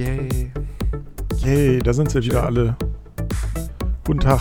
[0.00, 0.50] Yay.
[1.44, 2.74] Yay, da sind sie wieder alle.
[4.06, 4.40] Guten Tag.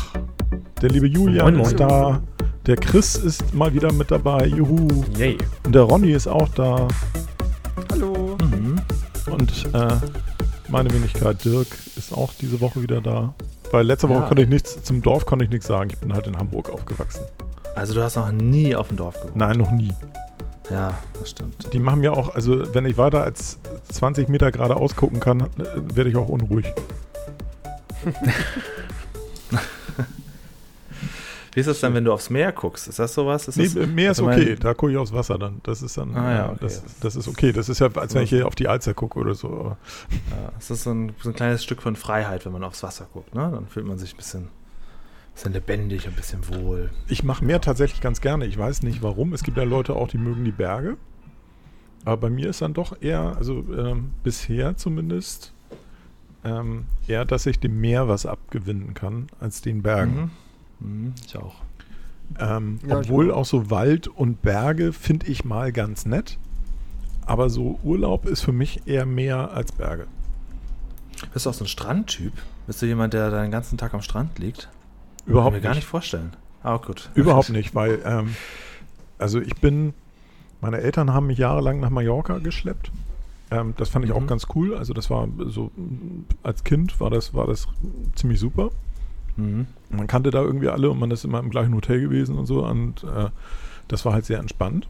[0.82, 1.66] Der liebe Julian Moin, moin.
[1.66, 2.22] ist da.
[2.66, 4.46] Der Chris ist mal wieder mit dabei.
[4.46, 4.88] Juhu.
[5.18, 5.38] Yay.
[5.66, 6.88] Und der Ronny ist auch da.
[7.92, 8.38] Hallo.
[8.42, 8.80] Mhm.
[9.30, 9.96] Und äh,
[10.70, 11.68] meine Wenigkeit Dirk
[11.98, 13.34] ist auch diese Woche wieder da.
[13.72, 14.28] Weil letzte Woche Ja.
[14.28, 15.90] konnte ich nichts, zum Dorf konnte ich nichts sagen.
[15.92, 17.24] Ich bin halt in Hamburg aufgewachsen.
[17.76, 19.36] Also du hast noch nie auf dem Dorf gewohnt.
[19.36, 19.92] Nein, noch nie.
[20.72, 21.74] Ja, das stimmt.
[21.74, 25.48] Die machen mir auch, also wenn ich weiter als 20 Meter geradeaus gucken kann,
[25.94, 26.66] werde ich auch unruhig.
[31.54, 32.88] Wie ist das dann, wenn du aufs Meer guckst?
[32.88, 33.48] Ist das sowas?
[33.48, 35.62] Ist Nee, das, Meer ist also okay, da gucke ich aufs Wasser dann.
[35.64, 36.58] Das ist dann, Ah, ja, okay.
[36.62, 37.52] das, das ist okay.
[37.52, 39.76] Das ist ja, als wenn ich hier auf die Alster gucke oder so.
[40.30, 43.08] Ja, es ist so ein, so ein kleines Stück von Freiheit, wenn man aufs Wasser
[43.12, 43.34] guckt.
[43.34, 43.50] Ne?
[43.52, 44.48] Dann fühlt man sich ein bisschen,
[45.34, 46.92] bisschen lebendig, ein bisschen wohl.
[47.08, 48.46] Ich mache Meer tatsächlich ganz gerne.
[48.46, 49.34] Ich weiß nicht warum.
[49.34, 50.98] Es gibt ja Leute auch, die mögen die Berge.
[52.06, 55.54] Aber bei mir ist dann doch eher, also ähm, bisher zumindest,
[56.44, 60.32] ähm, eher, dass ich dem Meer was abgewinnen kann als den Bergen.
[60.80, 60.88] Mhm.
[61.04, 61.56] Mhm, ich auch.
[62.40, 63.38] Ähm, Ja, ich obwohl auch.
[63.40, 66.38] auch so Wald und Berge finde ich mal ganz nett.
[67.26, 70.08] Aber so Urlaub ist für mich eher Meer als Berge.
[71.34, 72.34] Bist du auch so ein Strandtyp?
[72.66, 74.70] Bist du jemand, der den ganzen Tag am Strand liegt?
[75.26, 75.80] Überhaupt Kann mir gar nicht.
[75.80, 76.32] nicht vorstellen.
[76.64, 77.10] Ah, gut.
[77.14, 78.36] Überhaupt nicht, weil, ähm,
[79.18, 79.94] also ich bin,
[80.62, 82.92] meine Eltern haben mich jahrelang nach Mallorca geschleppt.
[83.52, 84.28] Ähm, das fand ich auch Mhm.
[84.28, 84.76] ganz cool.
[84.76, 85.72] Also das war so,
[86.44, 87.68] als Kind war das, war das
[88.16, 88.70] ziemlich super.
[89.38, 89.68] Mhm.
[89.90, 92.66] Man kannte da irgendwie alle und man ist immer im gleichen Hotel gewesen und so
[92.66, 93.30] und äh,
[93.88, 94.88] das war halt sehr entspannt.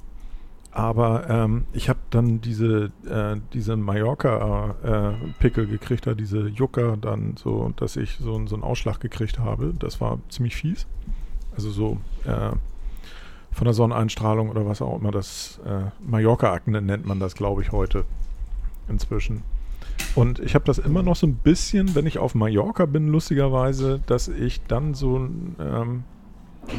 [0.72, 7.74] Aber ähm, ich habe dann diese, äh, diese Mallorca-Pickel gekriegt, da diese Jucker dann so,
[7.76, 9.74] dass ich so, einen- so einen Ausschlag gekriegt habe.
[9.80, 10.86] Das war ziemlich fies.
[11.56, 12.52] Also so äh,
[13.60, 17.74] von der Sonneneinstrahlung oder was auch immer das äh, Mallorca-Akne nennt man das, glaube ich,
[17.74, 18.06] heute
[18.88, 19.44] inzwischen.
[20.16, 24.00] Und ich habe das immer noch so ein bisschen, wenn ich auf Mallorca bin, lustigerweise,
[24.06, 26.06] dass ich dann so ähm,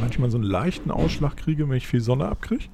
[0.00, 2.64] manchmal so einen leichten Ausschlag kriege, wenn ich viel Sonne abkriege.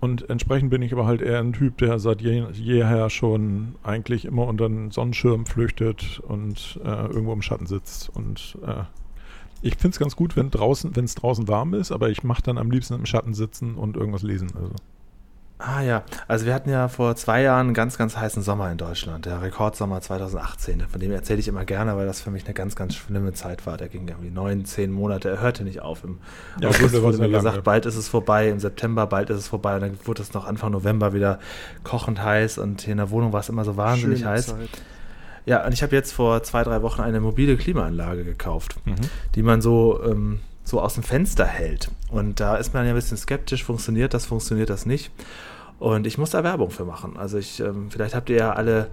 [0.00, 4.24] Und entsprechend bin ich aber halt eher ein Typ, der seit je, jeher schon eigentlich
[4.24, 8.08] immer unter einen Sonnenschirm flüchtet und äh, irgendwo im Schatten sitzt.
[8.08, 8.84] Und äh,
[9.62, 12.42] ich finde es ganz gut, wenn draußen, wenn es draußen warm ist, aber ich mache
[12.42, 14.50] dann am liebsten im Schatten sitzen und irgendwas lesen.
[14.54, 14.74] Also.
[15.60, 18.78] Ah ja, also wir hatten ja vor zwei Jahren einen ganz, ganz heißen Sommer in
[18.78, 20.82] Deutschland, der Rekordsommer 2018.
[20.88, 23.66] Von dem erzähle ich immer gerne, weil das für mich eine ganz, ganz schlimme Zeit
[23.66, 23.76] war.
[23.76, 26.04] Der ging irgendwie neun, zehn Monate, er hörte nicht auf.
[26.04, 26.18] Im
[26.60, 27.62] Ja, August gut, wurde mir gesagt, ja.
[27.62, 30.46] bald ist es vorbei, im September bald ist es vorbei und dann wurde es noch
[30.46, 31.40] Anfang November wieder
[31.82, 34.46] kochend heiß und hier in der Wohnung war es immer so wahnsinnig Schöne heiß.
[34.46, 34.70] Zeit.
[35.48, 38.96] Ja, und ich habe jetzt vor zwei, drei Wochen eine mobile Klimaanlage gekauft Mhm.
[39.34, 41.90] die man so, ähm, so aus dem Fenster hält.
[42.10, 45.10] Und da ist man ja ein bisschen skeptisch, funktioniert das, funktioniert das nicht.
[45.78, 47.16] Und ich muss da Werbung für machen.
[47.16, 48.88] Also ich, ähm, vielleicht habt ihr ja alle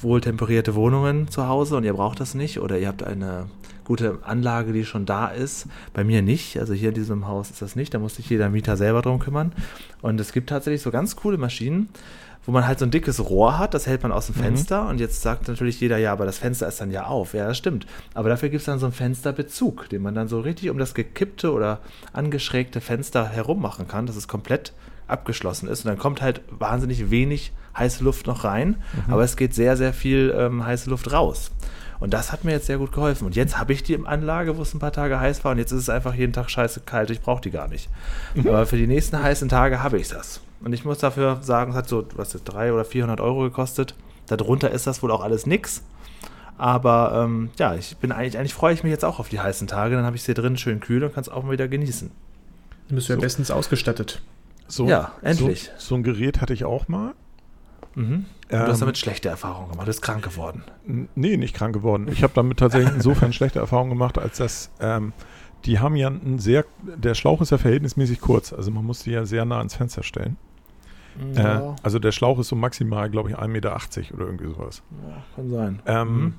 [0.00, 3.46] wohltemperierte Wohnungen zu Hause und ihr braucht das nicht oder ihr habt eine
[3.84, 5.66] gute Anlage, die schon da ist.
[5.92, 6.58] Bei mir nicht.
[6.58, 7.92] Also hier in diesem Haus ist das nicht.
[7.92, 9.52] Da muss sich jeder Mieter selber drum kümmern.
[10.00, 11.88] Und es gibt tatsächlich so ganz coole Maschinen,
[12.48, 14.40] wo man halt so ein dickes Rohr hat, das hält man aus dem Mhm.
[14.40, 17.34] Fenster und jetzt sagt natürlich jeder, ja, aber das Fenster ist dann ja auf.
[17.34, 17.86] Ja, das stimmt.
[18.14, 20.94] Aber dafür gibt es dann so einen Fensterbezug, den man dann so richtig um das
[20.94, 21.80] gekippte oder
[22.14, 24.72] angeschrägte Fenster herum machen kann, dass es komplett
[25.08, 25.84] abgeschlossen ist.
[25.84, 28.76] Und dann kommt halt wahnsinnig wenig heiße Luft noch rein,
[29.10, 31.50] aber es geht sehr, sehr viel ähm, heiße Luft raus.
[32.00, 33.26] Und das hat mir jetzt sehr gut geholfen.
[33.26, 35.52] Und jetzt habe ich die im Anlage, wo es ein paar Tage heiß war.
[35.52, 37.10] Und jetzt ist es einfach jeden Tag scheiße kalt.
[37.10, 37.90] Ich brauche die gar nicht.
[38.38, 40.40] Aber für die nächsten heißen Tage habe ich das.
[40.60, 43.94] Und ich muss dafür sagen, es hat so, was ist, 300 oder 400 Euro gekostet.
[44.26, 45.82] Darunter ist das wohl auch alles nix.
[46.56, 49.68] Aber ähm, ja, ich bin eigentlich, eigentlich freue ich mich jetzt auch auf die heißen
[49.68, 49.94] Tage.
[49.94, 52.10] Dann habe ich es hier drin schön kühl und kann es auch mal wieder genießen.
[52.88, 53.22] Dann bist du ja So.
[53.22, 54.20] bestens ausgestattet.
[54.66, 55.70] So, Ja, endlich.
[55.78, 57.14] So, so ein Gerät hatte ich auch mal.
[57.94, 58.26] Mhm.
[58.48, 59.86] Du Ähm, hast damit schlechte Erfahrungen gemacht.
[59.86, 60.64] Du bist krank geworden.
[61.14, 62.08] Nee, nicht krank geworden.
[62.10, 65.12] Ich habe damit tatsächlich insofern schlechte Erfahrungen gemacht, als dass ähm,
[65.64, 69.10] die haben ja ein sehr, der Schlauch ist ja verhältnismäßig kurz, also man muss die
[69.12, 70.36] ja sehr nah ans Fenster stellen.
[71.34, 73.76] Äh, also der Schlauch ist so maximal, glaube ich, 1,80 Meter
[74.14, 74.82] oder irgendwie sowas.
[75.08, 75.82] Ja, kann sein.
[75.86, 76.34] Ähm, Mhm.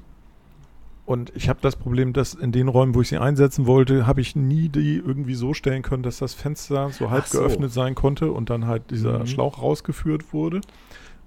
[1.06, 4.22] Und ich habe das Problem, dass in den Räumen, wo ich sie einsetzen wollte, habe
[4.22, 7.40] ich nie die irgendwie so stellen können, dass das Fenster so halb so.
[7.40, 9.26] geöffnet sein konnte und dann halt dieser Mhm.
[9.26, 10.62] Schlauch rausgeführt wurde.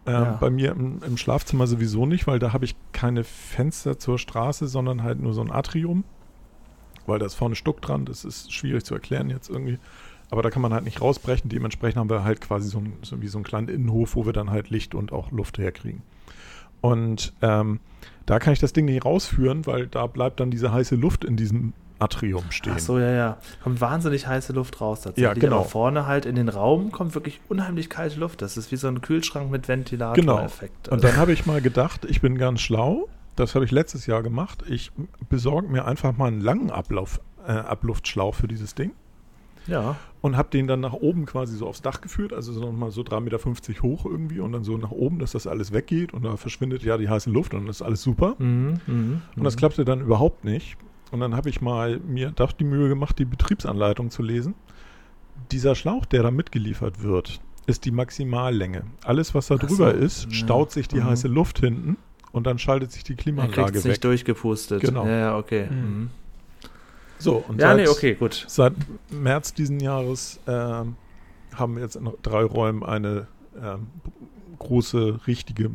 [0.06, 0.37] Ähm, Ja.
[0.40, 4.69] Bei mir im, im Schlafzimmer sowieso nicht, weil da habe ich keine Fenster zur Straße,
[4.69, 6.04] sondern halt nur so ein Atrium,
[7.06, 8.04] weil da ist vorne Stuck dran.
[8.04, 9.81] Das ist schwierig zu erklären jetzt irgendwie.
[10.32, 11.50] Aber da kann man halt nicht rausbrechen.
[11.50, 14.32] Dementsprechend haben wir halt quasi so, ein, so wie so einen kleinen Innenhof, wo wir
[14.32, 16.02] dann halt Licht und auch Luft herkriegen.
[16.81, 17.81] Und ähm,
[18.26, 21.37] da kann ich das Ding nicht rausführen, weil da bleibt dann diese heiße Luft in
[21.37, 22.73] diesem Atrium stehen.
[22.76, 23.38] Ach so, ja, ja.
[23.62, 25.25] Kommt wahnsinnig heiße Luft raus tatsächlich.
[25.25, 25.61] Ja, genau.
[25.61, 28.43] Aber vorne halt in den Raum kommt wirklich unheimlich kalte Luft.
[28.43, 29.78] Das ist wie so ein Kühlschrank mit Genau.
[29.81, 30.88] Ventilator-Effekt.
[30.88, 34.23] Und dann habe ich mal gedacht, ich bin ganz schlau das habe ich letztes Jahr
[34.23, 34.62] gemacht.
[34.69, 34.93] Ich
[35.28, 38.93] besorge mir einfach mal einen langen Ablauf, äh, Abluftschlauch für dieses Ding
[39.67, 39.96] Ja.
[40.22, 43.02] Und habe den dann nach oben quasi so aufs Dach geführt, also so nochmal so
[43.02, 46.36] 3,50 Meter hoch irgendwie und dann so nach oben, dass das alles weggeht und da
[46.36, 48.36] verschwindet ja die heiße Luft und das ist alles super.
[48.38, 50.76] Mhm, mhm, Und das klappte dann überhaupt nicht.
[51.10, 54.54] Und dann habe ich mal mir doch die Mühe gemacht, die Betriebsanleitung zu lesen.
[55.50, 58.84] Dieser Schlauch, der da mitgeliefert wird, ist die Maximallänge.
[59.04, 61.04] Alles, was da Ach drüber so, ist, staut sich die Mhm.
[61.04, 61.98] heiße Luft hinten
[62.32, 63.90] und dann schaltet sich die Klimaanlage kriegt es weg.
[63.90, 64.80] nicht durchgepustet.
[64.82, 65.04] Genau.
[65.06, 65.68] Ja, ja, okay.
[65.70, 66.10] Mhm.
[67.22, 68.44] So, und Ja, seit, nee, okay, gut.
[68.48, 68.72] seit
[69.10, 70.96] März diesen Jahres ähm,
[71.54, 73.86] haben wir jetzt in drei Räumen eine ähm,
[74.58, 75.70] große, richtige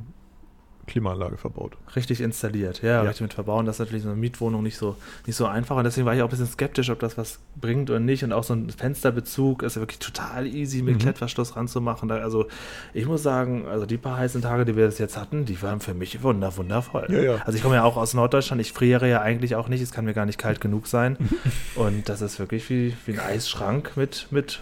[0.88, 1.74] Klimaanlage verbaut.
[1.96, 3.02] Richtig installiert, ja, Ja.
[3.02, 3.66] richtig mit verbauen.
[3.66, 4.96] Das ist natürlich so eine Mietwohnung nicht so,
[5.26, 5.76] nicht so einfach.
[5.76, 8.24] Und deswegen war ich auch ein bisschen skeptisch, ob das was bringt oder nicht.
[8.24, 11.00] Und auch so ein Fensterbezug ist ja wirklich total easy mit Mhm.
[11.00, 12.10] Klettverschluss ranzumachen.
[12.12, 12.48] Also
[12.94, 15.80] ich muss sagen, also die paar heißen Tage, die wir das jetzt hatten, die waren
[15.80, 17.06] für mich wunder, wundervoll.
[17.10, 17.36] Ja, ja.
[17.46, 20.06] Also ich komme ja auch aus Norddeutschland, ich friere ja eigentlich auch nicht, es kann
[20.06, 21.18] mir gar nicht kalt genug sein.
[21.76, 24.62] und das ist wirklich wie, wie ein Eisschrank mit, mit,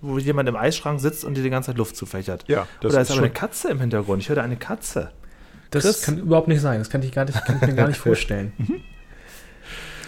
[0.00, 2.44] wo jemand im Eisschrank sitzt und dir die ganze Zeit Luft zufächert.
[2.48, 4.22] Ja, das Oder ist ist aber schon, eine Katze im Hintergrund?
[4.22, 5.10] Ich höre eine Katze.
[5.70, 6.02] Das Chris?
[6.02, 6.78] kann überhaupt nicht sein.
[6.80, 8.52] Das kann ich, gar nicht, kann ich mir gar nicht vorstellen.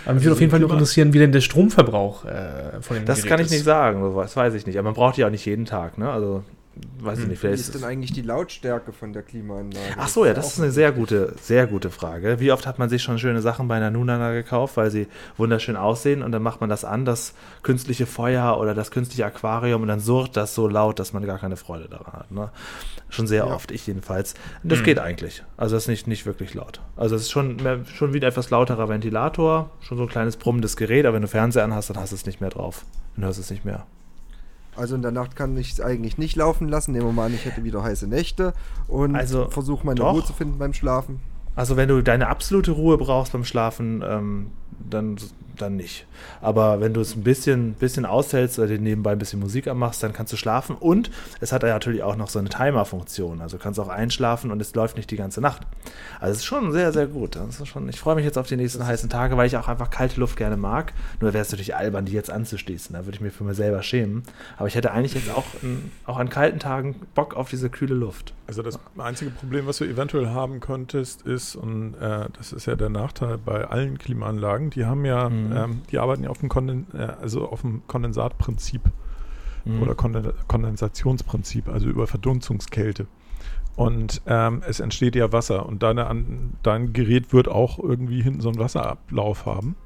[0.04, 2.80] Aber mich würde Also auf jeden Fall noch Klima- interessieren, wie denn der Stromverbrauch äh,
[2.80, 3.52] von dem Das Gerät kann ich ist.
[3.52, 4.76] nicht sagen, das weiß ich nicht.
[4.78, 6.10] Aber man braucht die auch nicht jeden Tag, ne?
[6.10, 6.42] Also,
[7.00, 7.30] weiß ich Hm.
[7.30, 7.38] nicht.
[7.38, 9.84] Wie Vielleicht ist ist denn eigentlich die Lautstärke von der Klimaanlage?
[9.98, 12.40] Ach so, ja, das ist eine sehr gute, sehr gute Frage.
[12.40, 15.76] Wie oft hat man sich schon schöne Sachen bei einer Nunana gekauft, weil sie wunderschön
[15.76, 19.88] aussehen und dann macht man das an, das künstliche Feuer oder das künstliche Aquarium und
[19.88, 22.30] dann surrt das so laut, dass man gar keine Freude daran hat.
[22.30, 22.50] Ne?
[23.10, 23.54] Schon sehr Ja.
[23.54, 24.34] oft, ich jedenfalls.
[24.62, 25.44] Das geht eigentlich.
[25.56, 26.80] Also das ist nicht, nicht wirklich laut.
[26.96, 30.36] Also es ist schon, mehr, schon wie ein etwas lauterer Ventilator, schon so ein kleines
[30.36, 32.84] brummendes Gerät, aber wenn du Fernseher anhast, dann hast du es nicht mehr drauf.
[33.16, 33.86] Dann hörst du es nicht mehr.
[34.74, 36.92] Also in der Nacht kann ich es eigentlich nicht laufen lassen.
[36.92, 38.54] Nehmen wir mal an, ich hätte wieder heiße Nächte
[38.88, 40.14] und Also, versuche meine doch.
[40.14, 41.20] Ruhe zu finden beim Schlafen.
[41.54, 44.46] Also wenn du deine absolute Ruhe brauchst beim Schlafen, ähm,
[44.88, 45.16] dann,
[45.62, 46.06] dann nicht.
[46.40, 50.02] Aber wenn du es ein bisschen, bisschen aushältst oder dir nebenbei ein bisschen Musik anmachst,
[50.02, 50.76] dann kannst du schlafen.
[50.76, 51.10] Und
[51.40, 53.40] es hat ja natürlich auch noch so eine Timer-Funktion.
[53.40, 55.62] Also du kannst auch einschlafen und es läuft nicht die ganze Nacht.
[56.20, 57.36] Also es ist schon sehr, sehr gut.
[57.36, 59.68] Das ist schon, ich freue mich jetzt auf die nächsten heißen Tage, weil ich auch
[59.68, 60.92] einfach kalte Luft gerne mag.
[61.20, 62.94] Nur wäre es natürlich albern, die jetzt anzuschließen.
[62.94, 64.22] Da würde ich mir für mich selber schämen.
[64.58, 67.94] Aber ich hätte eigentlich jetzt auch, in, auch an kalten Tagen Bock auf diese kühle
[67.94, 68.34] Luft.
[68.46, 72.74] Also das einzige Problem, was du eventuell haben könntest, ist, und äh, das ist ja
[72.76, 75.51] der Nachteil bei allen Klimaanlagen, die haben ja, Mhm.
[75.56, 78.82] Ähm, die arbeiten ja auf dem, Konden äh, also auf dem Kondensatprinzip
[79.64, 79.82] Mhm.
[79.82, 83.06] oder Konden Kondensationsprinzip, also über Verdunstungskälte.
[83.74, 88.40] Und ähm, es entsteht ja Wasser und deine, an, dein Gerät wird auch irgendwie hinten
[88.40, 89.76] so einen Wasserablauf haben.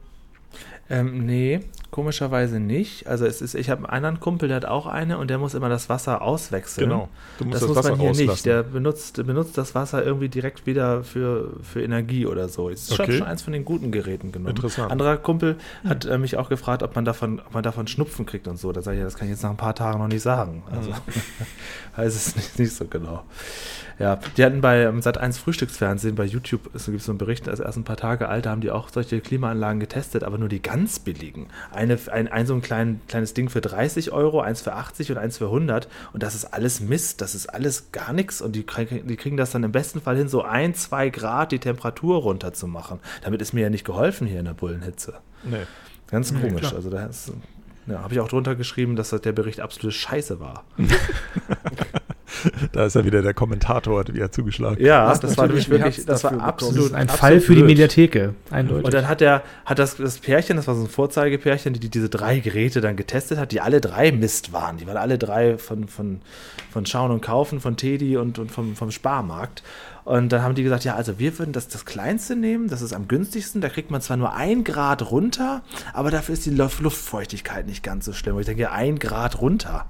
[0.88, 1.60] Ähm, nee,
[1.90, 3.08] komischerweise nicht.
[3.08, 5.54] Also es ist, ich habe einen anderen Kumpel, der hat auch eine und der muss
[5.54, 6.88] immer das Wasser auswechseln.
[6.88, 7.08] Genau.
[7.38, 8.30] Du musst Das, das, muss Wasser man hier rauslassen.
[8.30, 8.46] nicht.
[8.46, 12.70] Der benutzt, benutzt das Wasser irgendwie direkt wieder für, für Energie oder so.
[12.70, 13.18] Es ist schon, Okay.
[13.18, 14.50] schon eins von den guten Geräten genommen.
[14.54, 14.92] Interessant.
[14.92, 18.46] Anderer Kumpel hat äh, mich auch gefragt, ob man davon, ob man davon Schnupfen kriegt
[18.46, 18.70] und so.
[18.72, 20.62] Da sage ich, ja, das kann ich jetzt nach ein paar Tagen noch nicht sagen.
[20.70, 20.90] Also
[21.96, 23.24] weiß es nicht, nicht so genau.
[23.98, 27.62] Ja, die hatten bei ähm, Sat1 Frühstücksfernsehen bei YouTube, es gibt so einen Bericht, also
[27.62, 30.60] erst ein paar Tage alt, da haben die auch solche Klimaanlagen getestet, aber nur die
[30.76, 31.48] ganz billigen.
[31.72, 35.18] Eine, ein, ein so ein klein, kleines Ding für 30 Euro, eins für 80 und
[35.18, 38.66] eins für 100 und das ist alles Mist, das ist alles gar nichts und die,
[39.04, 43.00] die kriegen das dann im besten Fall hin, so ein, zwei Grad die Temperatur runterzumachen.
[43.22, 45.14] Damit ist mir ja nicht geholfen hier in der Bullenhitze.
[45.44, 45.66] Nee.
[46.08, 46.60] Ganz Nee, komisch.
[46.60, 46.74] klar.
[46.74, 47.08] also da
[47.86, 50.64] ja, habe ich auch drunter geschrieben, dass der Bericht absolute Scheiße war.
[52.72, 54.84] Da ist ja wieder der Kommentator, hat wieder zugeschlagen.
[54.84, 57.54] Ja, Hast das war nämlich wirklich, ein das war absolut Das ein absolut Fall für
[57.54, 57.68] die blöd.
[57.70, 58.84] Mediatheke, eindeutig.
[58.84, 61.88] Und dann hat er, hat das, das Pärchen, das war so ein Vorzeigepärchen, die, die
[61.88, 64.76] diese drei Geräte dann getestet hat, die alle drei Mist waren.
[64.76, 66.20] Die waren alle drei von, von,
[66.70, 69.62] von Schauen und Kaufen, von Teddy und, und vom, vom Sparmarkt.
[70.04, 72.92] Und dann haben die gesagt, ja, also wir würden das, das kleinste nehmen, das ist
[72.92, 76.80] am günstigsten, da kriegt man zwar nur ein Grad runter, aber dafür ist die Luft-
[76.80, 78.34] Luftfeuchtigkeit nicht ganz so schlimm.
[78.36, 79.86] Und ich denke, ein Grad runter.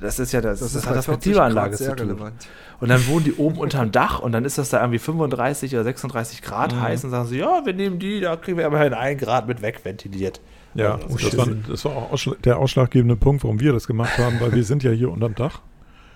[0.00, 2.10] Das ist ja das, das, hat bei das mit 40 Klimaanlage zu tun.
[2.10, 2.48] relevant.
[2.80, 5.84] Und dann wohnen die oben unterm Dach und dann ist das da irgendwie 35 oder
[5.84, 6.80] 36 Grad Mhm.
[6.82, 9.62] heiß und sagen sie, ja, wir nehmen die, da kriegen wir immerhin ein Grad mit
[9.62, 10.40] wegventiliert.
[10.74, 13.86] Ja, Also, und das das war, das war auch der ausschlaggebende Punkt, warum wir das
[13.86, 15.60] gemacht haben, weil wir sind ja hier unterm Dach.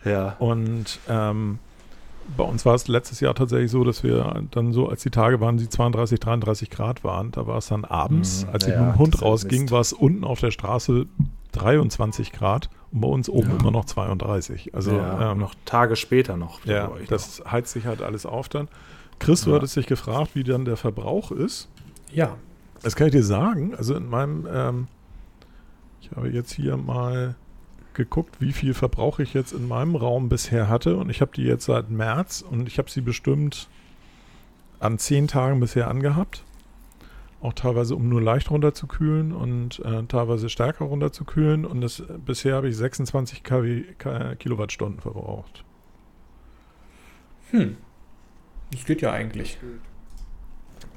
[0.04, 0.37] Ja.
[0.38, 1.58] Und ähm,
[2.37, 5.40] bei uns war es letztes Jahr tatsächlich so, dass wir dann so, als die Tage
[5.40, 8.80] waren, die 32, 33 Grad waren, da war es dann abends, Mhm, als ich ja,
[8.80, 11.06] mit dem das Hund ist rausging, war es unten auf der Straße
[11.52, 13.56] 23 Grad und bei uns oben Ja.
[13.56, 14.75] immer noch 32.
[14.75, 16.64] Also ja, ähm, noch Tage später noch.
[16.64, 18.68] ja, das heizt sich halt alles auf dann.
[19.18, 19.56] Chris, du Ja.
[19.56, 21.68] hattest dich gefragt, wie dann der Verbrauch ist.
[22.12, 22.37] ja,
[22.82, 23.75] Das kann ich dir sagen.
[23.75, 24.88] Also in meinem, ähm,
[26.00, 27.35] ich habe jetzt hier mal
[27.92, 31.42] geguckt, wie viel Verbrauch ich jetzt in meinem Raum bisher hatte und ich habe die
[31.42, 33.68] jetzt seit März und ich habe sie bestimmt
[34.78, 36.42] an zehn Tagen bisher angehabt.
[37.42, 41.64] Auch teilweise, um nur leicht runterzukühlen und äh, teilweise stärker runterzukühlen.
[41.64, 45.64] Und das, bisher habe ich 26 kW, K- Kilowattstunden verbraucht.
[47.50, 47.76] Hm.
[48.73, 49.59] Das geht ja eigentlich.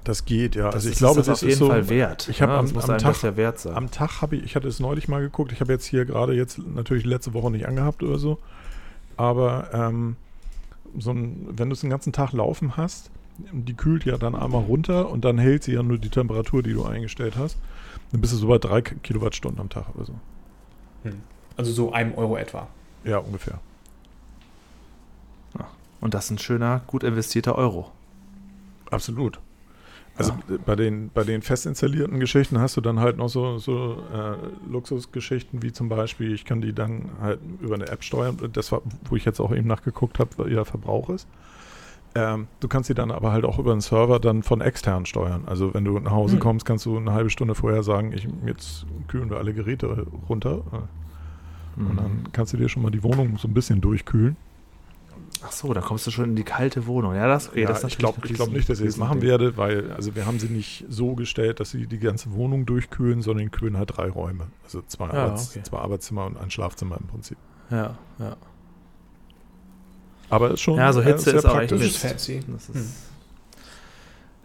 [0.03, 0.65] Das geht, ja.
[0.65, 1.67] Das also ich ist glaube, das das, auf jeden ist so.
[1.69, 2.27] Fall wert.
[2.27, 2.57] ich hab ne?
[2.57, 3.73] am- das muss am Tag- ja wert sein.
[3.75, 6.33] Am Tag habe ich, ich hatte es neulich mal geguckt, ich habe jetzt hier gerade
[6.33, 8.37] jetzt natürlich letzte Woche nicht angehabt oder so,
[9.15, 10.17] aber ähm,
[10.99, 14.63] so ein, wenn du es den ganzen Tag laufen hast, die kühlt ja dann einmal
[14.63, 17.57] runter und dann hält sie ja nur die Temperatur, die du eingestellt hast,
[18.11, 20.13] dann bist du so bei drei Kilowattstunden am Tag oder so.
[21.57, 22.67] Also so einem Euro etwa.
[23.03, 23.59] Ja, ungefähr.
[26.03, 27.89] Und das ist ein schöner, gut investierter Euro.
[28.91, 29.39] Absolut.
[30.17, 33.57] Also äh, bei den, bei den fest installierten Geschichten hast du dann halt noch so,
[33.57, 38.37] so äh, Luxusgeschichten wie zum Beispiel, ich kann die dann halt über eine App steuern.
[38.51, 41.25] Das war, wo ich jetzt auch eben nachgeguckt habe, weil ihr Verbrauch ist.
[42.15, 45.43] Ähm, du kannst sie dann aber halt auch über einen Server dann von extern steuern.
[45.47, 46.39] Also wenn du nach Hause Hm.
[46.41, 50.61] kommst, kannst du eine halbe Stunde vorher sagen, ich, jetzt kühlen wir alle Geräte runter.
[50.71, 54.35] Äh, Und dann kannst du dir schon mal die Wohnung so ein bisschen durchkühlen.
[55.45, 57.15] Ach so, dann kommst du schon in die kalte Wohnung.
[57.15, 59.29] Ja, das, okay, Ja, das ich glaube glaub nicht, dass ich das machen Riesending.
[59.49, 63.21] werde, weil also wir haben sie nicht so gestellt, dass sie die ganze Wohnung durchkühlen,
[63.23, 64.47] sondern kühlen halt drei Räume.
[64.63, 65.63] Also zwei, Ja, Arbeits-, okay.
[65.63, 67.37] zwei Arbeitszimmer und ein Schlafzimmer im Prinzip.
[67.71, 68.37] Ja, ja.
[70.33, 72.39] Aber ist schon Ja, so äh, Hitze sehr ist auch echt ist fancy.
[72.47, 72.91] Das ist, Hm.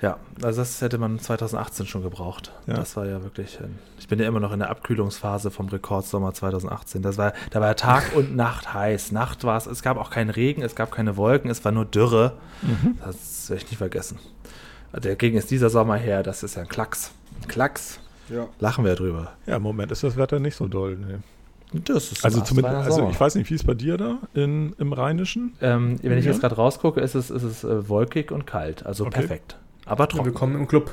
[0.01, 2.53] Ja, also das hätte man 2018 schon gebraucht.
[2.69, 2.75] Ja.
[2.75, 3.59] Das war ja wirklich.
[3.59, 7.03] Ein, ich bin ja immer noch in der Abkühlungsphase vom Rekordsommer 2018.
[7.03, 9.11] Das war, da war ja Tag und Nacht heiß.
[9.11, 11.85] Nacht war es, es gab auch keinen Regen, es gab keine Wolken, es war nur
[11.85, 12.35] Dürre.
[12.63, 12.99] Mhm.
[13.05, 14.19] Das werde ich nicht vergessen.
[14.93, 17.11] Dagegen ist dieser Sommer her, das ist ja ein Klacks.
[17.43, 17.99] Ein Klacks.
[18.29, 18.47] Ja.
[18.61, 19.33] Lachen wir drüber.
[19.47, 20.97] Ja, im Moment ist das Wetter nicht so doll.
[20.97, 21.19] Nee.
[21.73, 24.73] Das ist Also ein zumindest, also ich weiß nicht, wie es bei dir da in,
[24.79, 25.55] im Rheinischen?
[25.61, 26.31] ähm, wenn ich Ja.
[26.33, 28.87] jetzt gerade rausgucke, ist es, ist es äh, wolkig und kalt.
[28.87, 29.21] Also Okay.
[29.21, 29.59] perfekt.
[29.85, 30.25] Aber Ja, trocken.
[30.27, 30.91] willkommen im Club.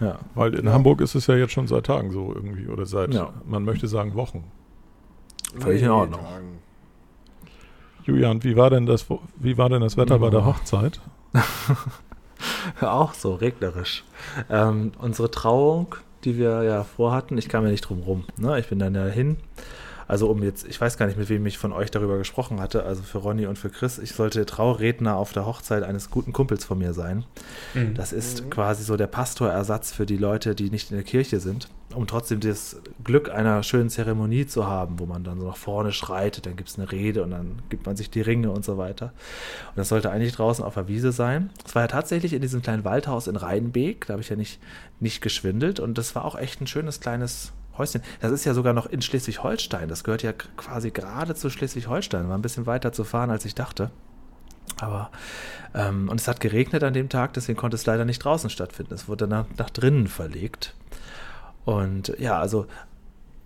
[0.00, 0.18] Ja.
[0.34, 3.32] Weil in Hamburg ist es ja jetzt schon seit Tagen so irgendwie oder seit, Ja.
[3.46, 4.44] man möchte sagen Wochen.
[5.58, 6.20] Völlig in Ordnung.
[6.22, 6.58] Tagen.
[8.04, 9.06] Julian, wie war denn das,
[9.36, 10.44] wie war denn das Wetter bei der.
[10.44, 11.00] Hochzeit?
[12.80, 14.04] Auch so, regnerisch.
[14.48, 15.94] Ähm, unsere Trauung,
[16.24, 18.24] die wir ja vorhatten, ich kam ja nicht drum rum.
[18.36, 18.58] Ne?
[18.58, 19.36] Ich bin dann ja hin.
[20.08, 22.84] Also um jetzt, ich weiß gar nicht, mit wem ich von euch darüber gesprochen hatte,
[22.84, 26.64] also für Ronny und für Chris, ich sollte Trauredner auf der Hochzeit eines guten Kumpels
[26.64, 27.24] von mir sein.
[27.74, 27.92] Mhm.
[27.94, 31.68] Das ist quasi so der Pastorersatz für die Leute, die nicht in der Kirche sind,
[31.94, 35.92] um trotzdem das Glück einer schönen Zeremonie zu haben, wo man dann so nach vorne
[35.92, 38.76] schreitet, dann gibt es eine Rede und dann gibt man sich die Ringe und so
[38.76, 39.06] weiter.
[39.70, 41.50] Und das sollte eigentlich draußen auf der Wiese sein.
[41.64, 44.60] Es war ja tatsächlich in diesem kleinen Waldhaus in Rheinbeek, da habe ich ja nicht,
[45.00, 48.02] nicht geschwindelt und das war auch echt ein schönes kleines Häuschen.
[48.20, 52.36] Das ist ja sogar noch in Schleswig-Holstein, das gehört ja quasi gerade zu Schleswig-Holstein, war
[52.36, 53.90] ein bisschen weiter zu fahren, als ich dachte.
[54.80, 55.10] Aber,
[55.74, 58.94] ähm, und es hat geregnet an dem Tag, deswegen konnte es leider nicht draußen stattfinden.
[58.94, 60.74] Es wurde nach, nach drinnen verlegt.
[61.68, 62.66] Und ja, also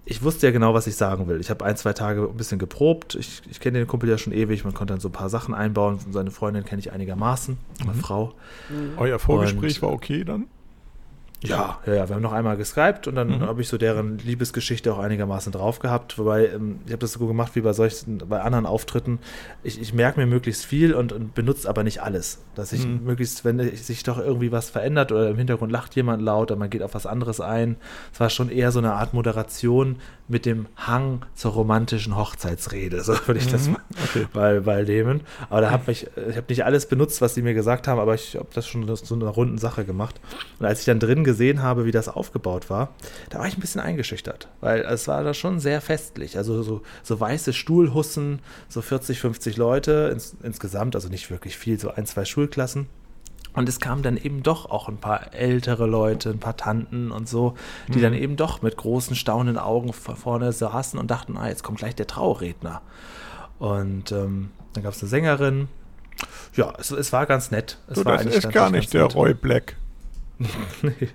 [0.05, 1.41] ich wusste ja genau, was ich sagen will.
[1.41, 3.17] Ich habe ein, zwei Tage ein bisschen geprobt.
[3.17, 4.62] Ich, ich kenne den Kumpel ja schon ewig.
[4.64, 5.99] Man konnte dann so ein paar Sachen einbauen.
[6.11, 8.35] Seine Freundin kenne ich einigermaßen, meine Frau.
[8.97, 10.47] Euer Vorgespräch Und- war okay dann?
[11.43, 13.41] Ja, ja, ja, wir haben noch einmal geskypt und dann Mhm.
[13.43, 16.19] habe ich so deren Liebesgeschichte auch einigermaßen drauf gehabt.
[16.19, 19.19] Wobei, ähm, ich habe das so gemacht wie bei solchen, bei anderen Auftritten.
[19.63, 22.39] Ich, ich merke mir möglichst viel und, und benutze aber nicht alles.
[22.55, 23.05] Dass ich Mhm.
[23.05, 26.71] möglichst, wenn sich doch irgendwie was verändert oder im Hintergrund lacht jemand laut oder man
[26.71, 27.77] geht auf was anderes ein.
[28.13, 29.97] Es war schon eher so eine Art Moderation
[30.29, 33.73] mit dem Hang zur romantischen Hochzeitsrede, so würde ich das Mhm.
[33.73, 34.27] mal Okay.
[34.33, 35.21] bei, bei Lehman.
[35.51, 38.15] Aber da habe ich, ich habe nicht alles benutzt, was sie mir gesagt haben, aber
[38.15, 40.21] ich habe das schon so so eine runden Sache gemacht.
[40.59, 42.91] Und als ich dann drin gesehen habe, wie das aufgebaut war,
[43.31, 46.37] da war ich ein bisschen eingeschüchtert, weil es war da schon sehr festlich.
[46.37, 51.79] Also so, so weiße Stuhlhussen, so 40, 50 Leute ins, insgesamt, also nicht wirklich viel,
[51.81, 52.87] so ein, zwei Schulklassen.
[53.55, 57.29] Und es kamen dann eben doch auch ein paar ältere Leute, ein paar Tanten und
[57.29, 57.55] so,
[57.89, 58.03] die Mhm.
[58.03, 61.79] dann eben doch mit großen, staunenden Augen vor- vorne saßen und dachten, ah, jetzt kommt
[61.79, 62.81] gleich der Trauredner.
[63.59, 65.69] Und ähm, dann gab es eine Sängerin.
[66.55, 67.79] Ja, es, es war ganz nett.
[67.89, 69.15] Es Du, war das ist gar nicht der nett.
[69.15, 69.77] Roy Black.
[70.83, 71.09] Nee.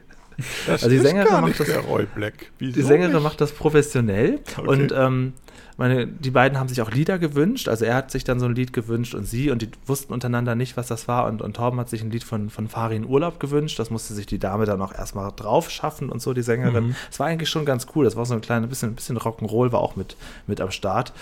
[0.66, 1.68] Das Also die Sängerin macht das-
[2.60, 3.24] Die Sängerin nicht?
[3.24, 4.68] macht das professionell Okay.
[4.68, 5.34] und ähm,
[5.80, 7.68] meine, die beiden haben sich auch Lieder gewünscht.
[7.68, 10.56] Also er hat sich dann so ein Lied gewünscht und sie und die wussten untereinander
[10.56, 11.28] nicht, was das war.
[11.28, 13.78] Und, und Torben hat sich ein Lied von, von Farin Urlaub gewünscht.
[13.78, 16.88] Das musste sich die Dame dann auch erstmal drauf schaffen und so, die Sängerin.
[16.88, 16.96] Mhm.
[17.12, 18.06] Es war eigentlich schon ganz cool.
[18.06, 20.18] Das war so ein kleines bisschen, bisschen Rock'n'Roll, war auch mit,
[20.48, 21.14] mit am Start.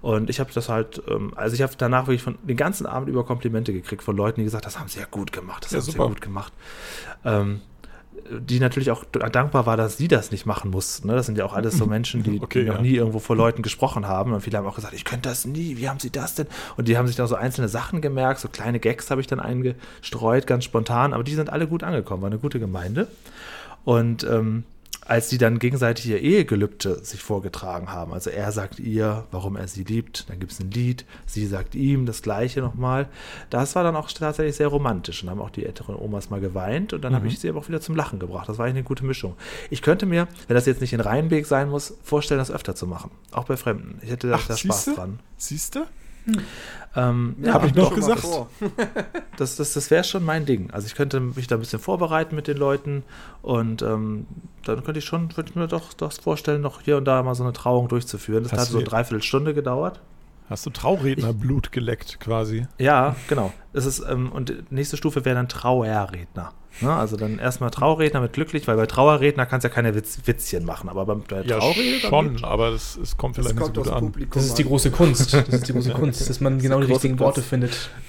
[0.00, 3.08] Und ich habe das halt, ähm, also ich habe danach wirklich von den ganzen Abend
[3.08, 5.72] über Komplimente gekriegt von Leuten, die gesagt haben, das haben sie ja gut gemacht, das
[5.72, 6.04] Ja, haben sie super.
[6.04, 6.52] ja gut gemacht.
[7.24, 7.60] Ähm,
[8.30, 11.08] die natürlich auch dankbar war, dass sie das nicht machen mussten.
[11.08, 11.14] Ne?
[11.14, 12.82] Das sind ja auch alles so Menschen, die, Okay, die noch ja.
[12.82, 14.32] nie irgendwo vor Leuten gesprochen haben.
[14.32, 16.46] Und viele haben auch gesagt, ich könnte das nie, wie haben sie das denn?
[16.76, 19.40] Und die haben sich dann so einzelne Sachen gemerkt, so kleine Gags habe ich dann
[19.40, 23.08] eingestreut, ganz spontan, aber die sind alle gut angekommen, war eine gute Gemeinde.
[23.84, 24.64] Und ähm,
[25.06, 29.68] als die dann gegenseitig ihr Ehegelübde sich vorgetragen haben, also er sagt ihr, warum er
[29.68, 33.08] sie liebt, dann gibt es ein Lied, sie sagt ihm das gleiche nochmal,
[33.50, 36.92] das war dann auch tatsächlich sehr romantisch und haben auch die älteren Omas mal geweint
[36.92, 38.48] und dann habe ich sie aber auch wieder zum Lachen gebracht.
[38.48, 39.36] Das war eigentlich eine gute Mischung.
[39.70, 42.86] Ich könnte mir, wenn das jetzt nicht in Rheinbeek sein muss, vorstellen, das öfter zu
[42.86, 43.98] machen, auch bei Fremden.
[44.02, 44.94] Ich hätte da, da Spaß siehste?
[44.94, 45.18] dran.
[45.36, 45.86] Siehst du?
[46.96, 48.24] Ähm, Ja, hab ich noch gesagt.
[49.36, 50.70] das, das, das wäre schon mein Ding.
[50.70, 53.02] Also ich könnte mich da ein bisschen vorbereiten mit den Leuten
[53.42, 54.26] und ähm,
[54.64, 57.34] dann könnte ich schon, würde ich mir doch das vorstellen, noch hier und da mal
[57.34, 58.44] so eine Trauung durchzuführen.
[58.44, 60.00] Das Hast hat so eine Dreiviertelstunde gedauert.
[60.50, 62.66] Hast du Traurednerblut geleckt quasi?
[62.78, 63.52] Ja, genau.
[63.72, 66.52] Es ist, ähm, und nächste Stufe wäre dann Trauerredner.
[66.80, 66.92] Ne?
[66.92, 70.64] Also dann erstmal Trauredner mit glücklich, weil bei Trauerredner kannst du ja keine Witz, Witzchen
[70.64, 73.56] machen, aber beim bei Ja, Trauredner dann schon, geht- aber das, es kommt Das vielleicht
[73.58, 74.04] nicht so kommt gut aufs an.
[74.04, 75.32] Publikum Das ist die große Kunst.
[75.34, 77.24] Das ist die große Kunst, dass man genau die richtigen Kunst.
[77.24, 77.90] Worte findet.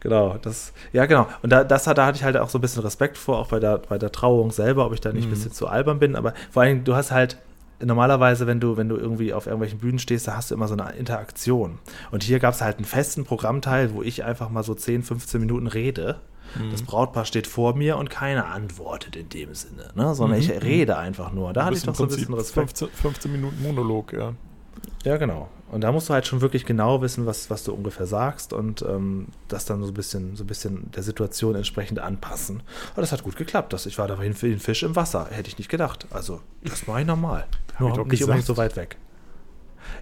[0.00, 1.26] Genau, das, ja genau.
[1.42, 3.48] Und da, das, hat- da hatte ich halt auch so ein bisschen Respekt vor, auch
[3.48, 5.30] bei der, bei der Trauung selber, ob ich da nicht ein Mhm.
[5.30, 6.14] bisschen zu albern bin.
[6.16, 7.38] Aber vor allem, du hast halt
[7.82, 10.76] normalerweise, wenn du, wenn du irgendwie auf irgendwelchen Bühnen stehst, da hast du immer so
[10.76, 11.78] eine Interaktion.
[12.10, 15.40] Und hier gab es halt einen festen Programmteil, wo ich einfach mal so 10, 15
[15.40, 16.20] Minuten rede.
[16.70, 20.14] Das Brautpaar steht vor mir und keiner antwortet in dem Sinne, ne?
[20.14, 21.52] sondern ich rede einfach nur.
[21.52, 22.78] Da hatte ich doch so ein bisschen Respekt.
[22.78, 24.32] 15, 15 Minuten Monolog, ja.
[25.04, 25.48] Ja, genau.
[25.70, 28.82] Und da musst du halt schon wirklich genau wissen, was, was du ungefähr sagst und
[28.82, 32.62] ähm, das dann so ein bisschen, so ein bisschen der Situation entsprechend anpassen.
[32.92, 33.72] Aber das hat gut geklappt.
[33.72, 35.26] Das, ich war da wie ein Fisch im Wasser.
[35.30, 36.06] Hätte ich nicht gedacht.
[36.10, 37.46] Also, das mache ich normal.
[37.80, 38.44] Nur ich nicht unbedingt gesagt.
[38.46, 38.96] so weit weg.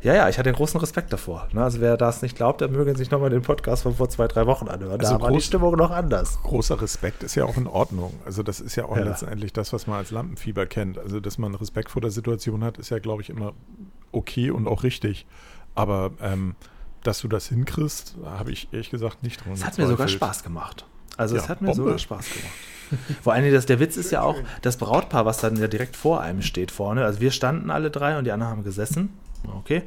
[0.03, 1.49] Ja, ja, ich hatte großen Respekt davor.
[1.53, 1.63] Ne?
[1.63, 4.47] Also wer das nicht glaubt, der möge sich nochmal den Podcast von vor zwei, drei
[4.47, 4.99] Wochen anhören.
[5.01, 6.39] Also da war die groß- Stimmung noch anders.
[6.43, 8.15] Großer Respekt ist ja auch in Ordnung.
[8.25, 9.03] Also das ist ja auch Ja.
[9.05, 10.99] letztendlich das, was man als Lampenfieber kennt.
[10.99, 13.53] Also dass man Respekt vor der Situation hat, ist ja, glaube ich, immer
[14.15, 15.27] okay und auch richtig.
[15.75, 16.55] Aber ähm,
[17.03, 19.53] dass du das hinkriegst, habe ich ehrlich gesagt nicht dran.
[19.55, 20.09] Es hat mir sogar.
[20.09, 20.87] Spaß gemacht.
[21.17, 21.83] Also es Ja, hat mir Bombe.
[21.85, 22.53] sogar Spaß gemacht.
[23.23, 26.21] Vor Dingen, das, der Witz ist ja auch, das Brautpaar, was dann ja direkt vor
[26.21, 29.11] einem steht vorne, also wir standen alle drei und die anderen haben gesessen,
[29.53, 29.83] okay,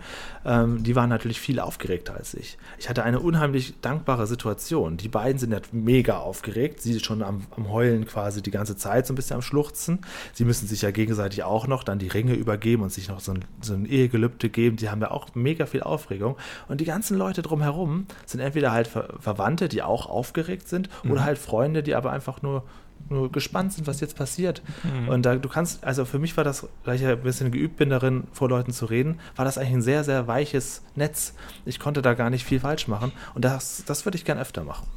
[0.46, 2.58] ähm, die waren natürlich viel aufgeregter als ich.
[2.78, 4.98] Ich hatte eine unheimlich dankbare Situation.
[4.98, 9.08] Die beiden sind ja mega aufgeregt, sie schon am, am Heulen quasi die ganze Zeit,
[9.08, 10.00] so ein bisschen am Schluchzen.
[10.34, 13.34] Sie müssen sich ja gegenseitig auch noch dann die Ringe übergeben und sich noch so
[13.34, 14.78] ein, so ein Ehegelübde geben.
[14.78, 16.38] Die haben ja auch mega viel Aufregung.
[16.68, 21.24] Und die ganzen Leute drumherum sind entweder halt Ver Verwandte, die auch aufgeregt sind, oder
[21.24, 22.64] halt Freunde, die aber einfach nur,
[23.10, 24.62] nur gespannt sind, was jetzt passiert.
[25.08, 27.78] Und da du kannst, also für mich war das, weil ich ja ein bisschen geübt
[27.78, 31.34] bin darin, vor Leuten zu reden, war das eigentlich ein sehr, sehr weiches Netz.
[31.66, 33.12] Ich konnte da gar nicht viel falsch machen.
[33.34, 34.88] Und das, das würde ich gern öfter machen.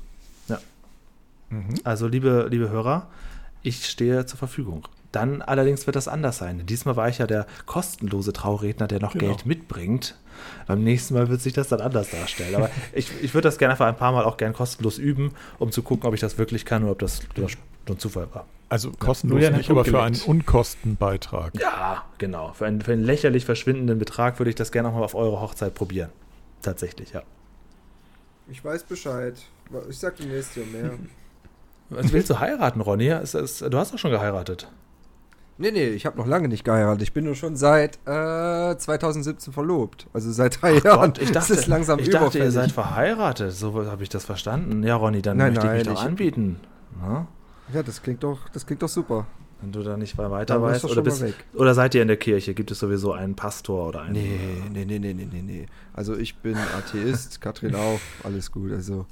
[0.49, 0.59] Ja.
[1.51, 1.75] Mhm.
[1.85, 3.09] Also, liebe, liebe Hörer,
[3.63, 4.89] ich stehe zur Verfügung.
[5.13, 6.65] Dann allerdings wird das anders sein.
[6.67, 9.27] Diesmal war ich ja der kostenlose Trauredner, der noch Genau.
[9.27, 10.17] Geld mitbringt.
[10.67, 12.55] Beim nächsten Mal wird sich das dann anders darstellen.
[12.55, 15.73] Aber ich, ich würde das gerne einfach ein paar Mal auch gern kostenlos üben, um
[15.73, 17.49] zu gucken, ob ich das wirklich kann oder ob das nur
[17.88, 18.47] nur Zufall war.
[18.69, 20.16] Also kostenlos hat nicht, aber für einen.
[20.27, 21.59] Unkostenbeitrag.
[21.59, 22.53] Ja, genau.
[22.53, 25.40] Für einen, für einen lächerlich verschwindenden Betrag würde ich das gerne auch mal auf eure
[25.40, 26.11] Hochzeit probieren.
[26.62, 27.23] Tatsächlich, ja.
[28.49, 29.35] Ich weiß Bescheid.
[29.88, 30.90] Ich sag demnächst Jahr mehr.
[31.88, 33.09] Was willst du heiraten, Ronny?
[33.09, 34.71] Es ist, du hast doch schon geheiratet.
[35.59, 37.03] Nee, nee, ich habe noch lange nicht geheiratet.
[37.03, 40.07] Ich bin nur schon seit äh, 2017 verlobt.
[40.12, 41.12] Also seit drei Jahren.
[41.12, 43.53] Gott, ich dachte, es ist langsam ich dachte ihr seid verheiratet.
[43.53, 44.83] So habe ich das verstanden.
[44.85, 46.61] Ja, Ronny, dann Nein, möchte ich mich nein, doch ich- anbieten.
[47.01, 47.27] Na?
[47.72, 49.26] Ja, das klingt doch, das klingt doch super.
[49.61, 50.85] Wenn du da nicht mal weiter weißt.
[50.87, 52.54] Oder, schon bist, oder seid ihr in der Kirche?
[52.54, 54.14] Gibt es sowieso einen Pastor oder einen.
[54.14, 55.66] Nee, nee, nee, nee, nee, nee.
[55.92, 58.72] Also ich bin Atheist, Katrin auch, alles gut.
[58.72, 59.06] Also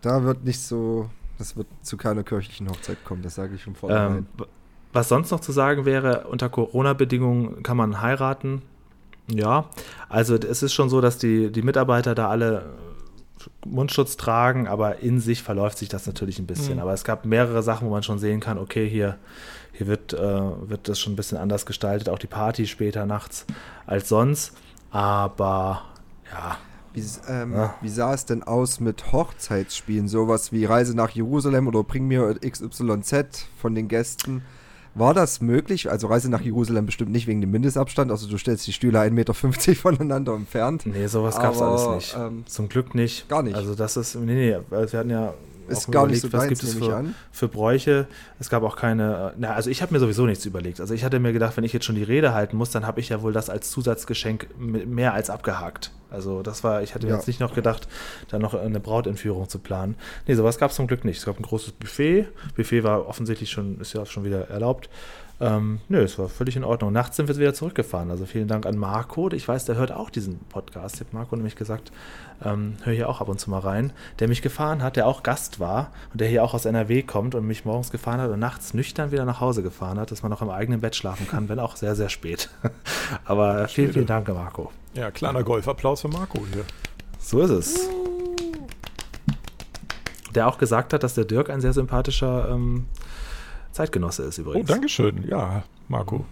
[0.00, 3.74] da wird nicht so, das wird zu keiner kirchlichen Hochzeit kommen, das sage ich von
[3.74, 4.26] vornherein.
[4.38, 4.46] Ähm,
[4.94, 8.62] was sonst noch zu sagen wäre, unter Corona-Bedingungen kann man heiraten.
[9.28, 9.66] Ja,
[10.08, 12.64] also es ist schon so, dass die, die Mitarbeiter da alle
[13.66, 16.74] Mundschutz tragen, aber in sich verläuft sich das natürlich ein bisschen.
[16.74, 16.80] Mhm.
[16.82, 19.18] Aber es gab mehrere Sachen, wo man schon sehen kann, okay, hier,
[19.72, 23.46] hier wird, äh, wird das schon ein bisschen anders gestaltet, auch die Party später nachts
[23.86, 24.52] als sonst.
[24.90, 25.82] Aber
[26.30, 26.58] ja,
[26.94, 27.74] Wie, ähm, Ja.
[27.80, 30.08] wie sah es denn aus mit Hochzeitsspielen?
[30.08, 34.42] Sowas wie Reise nach Jerusalem oder Bring mir XYZ von den Gästen.
[34.94, 35.90] War das möglich?
[35.90, 38.10] Also Reise nach Jerusalem bestimmt nicht wegen dem Mindestabstand.
[38.10, 39.34] Also du stellst die Stühle 1,50 Meter
[39.74, 40.84] voneinander entfernt.
[40.86, 42.16] nee, sowas gab es alles nicht.
[42.18, 43.28] ähm, Zum Glück nicht.
[43.28, 43.54] gar nicht.
[43.56, 45.32] Also das ist, nee, nee, wir hatten ja
[45.68, 48.06] Ist gar nicht so überlegt, was gibt es für, für Bräuche.
[48.38, 50.80] Es gab auch keine, na, also ich habe mir sowieso nichts überlegt.
[50.80, 53.00] Also ich hatte mir gedacht, wenn ich jetzt schon die Rede halten muss, dann habe
[53.00, 55.92] ich ja wohl das als Zusatzgeschenk mehr als abgehakt.
[56.10, 57.14] Also das war, ich hatte Ja.
[57.14, 57.88] jetzt nicht noch gedacht,
[58.28, 59.94] da noch eine Brautentführung zu planen.
[60.26, 61.18] Nee, sowas gab es zum Glück nicht.
[61.18, 62.26] Es gab ein großes Buffet.
[62.54, 64.90] Buffet war offensichtlich schon, ist ja schon wieder erlaubt.
[65.40, 66.92] Ähm, nö, es war völlig in Ordnung.
[66.92, 68.10] Nachts sind wir wieder zurückgefahren.
[68.10, 69.30] Also vielen Dank an Marco.
[69.32, 71.00] Ich weiß, der hört auch diesen Podcast.
[71.00, 71.90] Hat Marco nämlich gesagt,
[72.44, 73.92] ähm, höre hier auch ab und zu mal rein.
[74.18, 77.34] Der mich gefahren hat, der auch Gast war und der hier auch aus NRW kommt
[77.34, 80.30] und mich morgens gefahren hat und nachts nüchtern wieder nach Hause gefahren hat, dass man
[80.30, 82.48] noch im eigenen Bett schlafen kann, wenn auch sehr, sehr spät.
[83.24, 84.70] Aber vielen, vielen Dank, Marco.
[84.94, 86.64] Ja, kleiner Golfapplaus für Marco hier.
[87.18, 87.88] So ist es.
[90.34, 92.86] Der auch gesagt hat, dass der Dirk ein sehr sympathischer ähm,
[93.72, 94.68] Zeitgenosse ist Oh, übrigens.
[94.68, 95.24] Dankeschön.
[95.28, 96.24] Ja, Marco.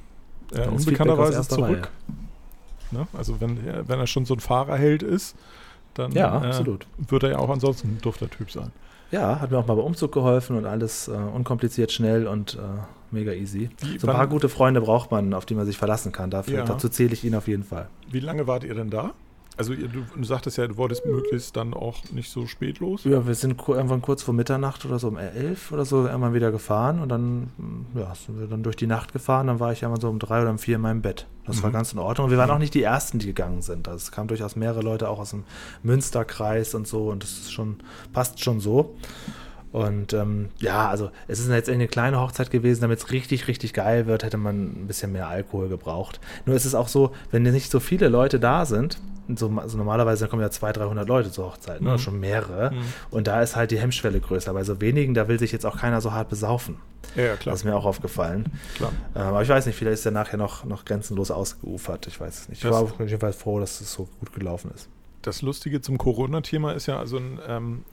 [0.52, 1.90] Äh, unbekannterweise zurück.
[2.90, 3.06] Ne?
[3.16, 5.36] Also wenn, er- wenn er schon so ein Fahrerheld ist,
[5.94, 6.86] dann Ja, äh, absolut.
[6.98, 8.72] wird er ja auch ansonsten ein dufter Typ sein.
[9.12, 12.58] Ja, hat mir auch mal beim Umzug geholfen und alles äh, unkompliziert, schnell und äh,
[13.10, 13.70] mega easy.
[13.80, 16.30] Wie- So ein paar gute Freunde braucht man, auf die man sich verlassen kann.
[16.30, 16.64] Dafür, Ja.
[16.64, 17.88] Dazu zähle ich ihn auf jeden Fall.
[18.10, 19.12] Wie lange wart ihr denn da?
[19.56, 23.04] Also ihr, du, du sagtest ja, du wolltest möglichst dann auch nicht so spät los.
[23.04, 26.50] Ja, wir sind irgendwann kurz vor Mitternacht oder so um elf oder so irgendwann wieder
[26.50, 29.48] gefahren und dann mm, ja, sind wir dann durch die Nacht gefahren.
[29.48, 31.26] Dann war ich irgendwann so um drei oder um vier in meinem Bett.
[31.46, 31.74] Das war Mhm.
[31.74, 32.26] ganz in Ordnung.
[32.26, 33.86] Und wir waren auch nicht die Ersten, die gegangen sind.
[33.86, 35.44] Also es kamen durchaus mehrere Leute auch aus dem
[35.82, 37.76] Münsterkreis und so und das ist schon,
[38.12, 38.94] passt schon so.
[39.72, 43.72] Und ähm, ja, also es ist jetzt eine kleine Hochzeit gewesen, damit es richtig, richtig
[43.72, 46.18] geil wird, hätte man ein bisschen mehr Alkohol gebraucht.
[46.44, 48.98] Nur ist es auch so, wenn nicht so viele Leute da sind,
[49.38, 51.92] so, also normalerweise kommen ja 200, 300 Leute zur Hochzeit, ne?
[51.92, 51.98] Mhm.
[51.98, 52.70] schon mehrere.
[52.72, 52.78] Mhm.
[53.10, 54.52] Und da ist halt die Hemmschwelle größer.
[54.52, 56.76] Bei so wenigen, da will sich jetzt auch keiner so hart besaufen.
[57.16, 57.52] Ja, ja, klar.
[57.52, 58.46] Das ist mir auch aufgefallen.
[58.76, 58.92] klar.
[59.14, 62.06] Ähm, aber ich weiß nicht, vielleicht ist der nachher noch, noch grenzenlos ausgeufert.
[62.06, 62.58] Ich weiß es nicht.
[62.58, 64.88] Ich Das- war auf jeden Fall froh, dass es so gut gelaufen ist.
[65.22, 67.84] Das Lustige zum Corona-Thema ist ja also ein, ähm,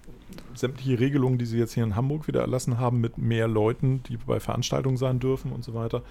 [0.56, 4.18] sämtliche Regelungen, die sie jetzt hier in Hamburg wieder erlassen haben, mit mehr Leuten, die
[4.18, 6.02] bei Veranstaltungen sein dürfen und so weiter.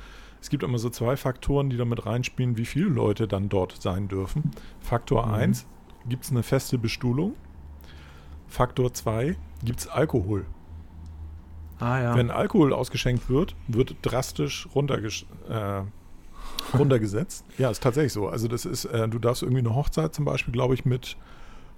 [0.47, 4.07] Es gibt immer so zwei Faktoren, die damit reinspielen, wie viele Leute dann dort sein
[4.07, 4.53] dürfen.
[4.79, 5.35] Faktor Mhm.
[5.35, 5.67] 1,
[6.09, 7.35] gibt es eine feste Bestuhlung?
[8.47, 10.47] Faktor 2, gibt es Alkohol?
[11.81, 12.15] Ah ja.
[12.15, 15.83] Wenn Alkohol ausgeschenkt wird, wird drastisch runtergesch äh,
[16.79, 17.45] runtergesetzt.
[17.59, 18.29] ja, ist tatsächlich so.
[18.29, 21.17] Also das ist, äh, du darfst irgendwie eine Hochzeit zum Beispiel, glaube ich, mit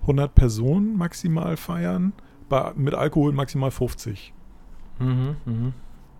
[0.03, 2.13] 100 Personen maximal feiern,
[2.51, 4.35] bei, mit Alkohol maximal 50.
[4.99, 5.73] mhm, mhm.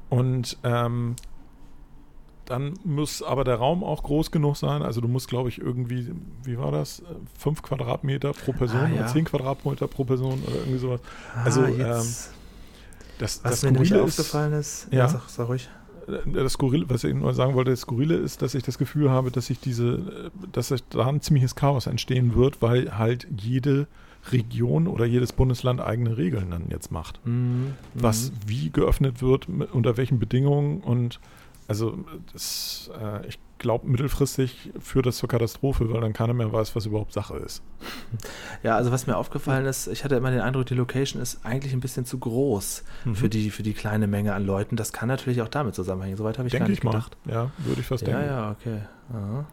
[0.09, 1.15] Und ähm,
[2.49, 4.83] dann muss aber der Raum auch groß genug sein.
[4.83, 6.11] Also du musst, glaube ich, irgendwie,
[6.45, 7.03] wie war das?
[7.39, 8.95] 5 Quadratmeter pro Person Ah, ja.
[9.03, 11.01] oder 10 Quadratmeter pro Person oder irgendwie sowas.
[11.37, 12.33] Ah, Also, jetzt,
[13.19, 15.09] Das, was das mir nämlich aufgefallen ist, Ja.
[15.09, 15.69] sag, sag ruhig.
[16.25, 19.31] das Skurrile, was ich nur sagen wollte, das Skurrile ist, dass ich das Gefühl habe,
[19.31, 23.87] dass sich diese, dass sich da ein ziemliches Chaos entstehen wird, weil halt jede
[24.33, 27.21] Region oder jedes Bundesland eigene Regeln dann jetzt macht.
[27.27, 28.35] Mhm, Was mhm.
[28.47, 31.21] wie geöffnet wird, unter welchen Bedingungen und
[31.69, 31.99] also
[32.33, 36.87] das, äh, ich glaube mittelfristig führt das zur Katastrophe, weil dann keiner mehr weiß, was
[36.87, 37.63] überhaupt Sache ist.
[38.65, 41.73] Ja, also was mir aufgefallen ist, ich hatte immer den Eindruck, die Location ist eigentlich
[41.73, 43.15] ein bisschen zu groß Mhm.
[43.15, 44.75] für, die, für die kleine Menge an Leuten.
[44.77, 46.17] Das kann natürlich auch damit zusammenhängen.
[46.17, 46.91] Soweit habe ich gar Denke nicht ich mal.
[46.93, 47.17] gedacht.
[47.27, 48.27] Ja, würde ich fast Ja, denken.
[48.27, 48.79] ja, okay.
[49.13, 49.47] Aha.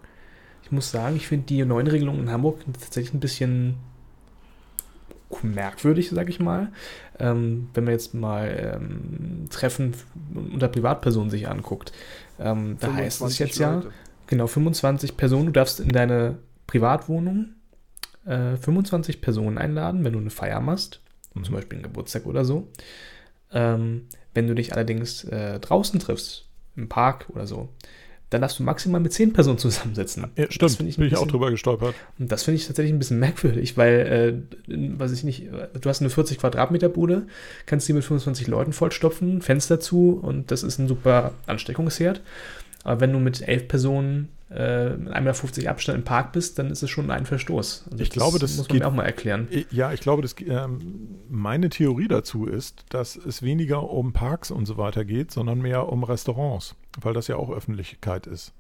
[0.64, 3.76] Ich muss sagen, ich finde die neuen Regelungen in Hamburg tatsächlich ein bisschen
[5.44, 6.72] merkwürdig, sag ich mal.
[7.20, 9.94] Ähm, wenn man jetzt mal ähm, Treffen
[10.34, 11.92] unter Privatpersonen sich anguckt,
[12.40, 13.92] ähm, da heißt es 25 jetzt ja, Leute.
[14.28, 17.50] genau 25 Personen, du darfst in deine Privatwohnung
[18.26, 21.02] äh, 25 Personen einladen, wenn du eine Feier machst,
[21.36, 21.44] Mhm.
[21.44, 22.70] zum Beispiel einen Geburtstag oder so.
[23.52, 26.46] Ähm, wenn du dich allerdings äh, draußen triffst,
[26.76, 27.70] im Park oder so,
[28.36, 30.24] dann darfst du maximal mit 10 Personen zusammensitzen.
[30.36, 31.96] Ja, Das stimmt, finde ich bin ich auch bisschen- drüber gestolpert.
[32.20, 35.44] und das finde ich tatsächlich ein bisschen merkwürdig, weil, äh, was ich nicht,
[35.80, 37.24] du hast eine 40 Quadratmeter Bude,
[37.66, 42.22] kannst die mit 25 Leuten vollstopfen, Fenster zu und das ist ein super Ansteckungsherd.
[42.86, 46.70] Aber wenn du mit elf Personen äh, mit 1,50 Meter Abstand im Park bist, dann
[46.70, 47.86] ist es schon ein Verstoß.
[47.92, 49.48] Also Ich glaube, das muss man geht- mir auch mal erklären.
[49.72, 54.68] Ja, ich glaube, das, ähm, meine Theorie dazu ist, dass es weniger um Parks und
[54.68, 58.54] so weiter geht, sondern mehr um Restaurants, weil das ja auch Öffentlichkeit ist.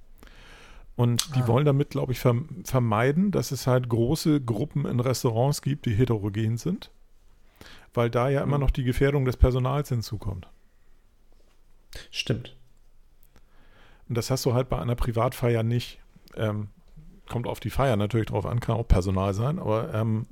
[0.95, 1.47] Und die Ah.
[1.47, 5.93] wollen damit, glaube ich, verm vermeiden, dass es halt große Gruppen in Restaurants gibt, die
[5.93, 6.89] heterogen sind,
[7.93, 8.63] weil da ja immer Mhm.
[8.63, 10.47] noch die Gefährdung des Personals hinzukommt.
[12.11, 12.55] Stimmt.
[14.07, 15.99] Und das hast du halt bei einer Privatfeier nicht.
[16.35, 16.67] Ähm,
[17.27, 20.27] kommt auf die Feier natürlich drauf an, kann auch Personal sein, aber ähm,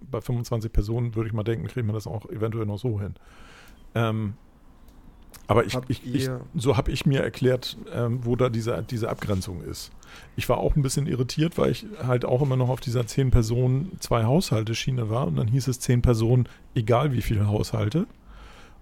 [0.00, 3.14] bei 25 Personen würde ich mal denken, kriegen wir das auch eventuell noch so hin.
[3.94, 4.34] Ähm,
[5.48, 9.62] aber ich, ich, ich, so habe ich mir erklärt, ähm, wo da diese, diese Abgrenzung
[9.62, 9.92] ist.
[10.34, 13.30] Ich war auch ein bisschen irritiert, weil ich halt auch immer noch auf dieser 10
[13.30, 18.06] Personen, zwei Haushalte Schiene war und dann hieß es 10 Personen, egal wie viele Haushalte.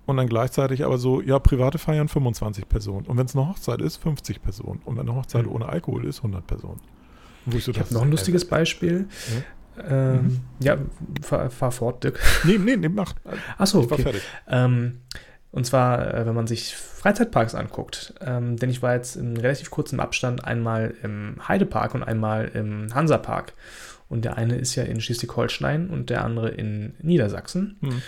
[0.07, 3.07] Und dann gleichzeitig aber so, ja, private Feiern 25 Personen.
[3.07, 4.81] Und wenn es eine Hochzeit ist, 50 Personen.
[4.85, 5.53] Und wenn eine Hochzeit Mhm.
[5.53, 6.81] ohne Alkohol ist, 100 Personen.
[7.47, 9.09] Wo so Ich habe noch ein äh, lustiges Beispiel.
[9.88, 10.77] Ähm, Ja,
[11.23, 12.21] fahr, fahr fort, Dirk.
[12.45, 13.14] Nee, nee, nee, mach.
[13.59, 14.03] Achso, Ich okay.
[14.03, 14.23] fertig.
[14.49, 15.01] Ähm,
[15.51, 19.71] und zwar, äh, wenn man sich Freizeitparks anguckt, ähm, denn ich war jetzt in relativ
[19.71, 23.55] kurzem Abstand einmal im Heidepark und einmal im Hansapark.
[24.09, 27.77] Und der eine ist ja in Schleswig-Holstein und der andere in Niedersachsen.
[27.81, 28.03] Hm.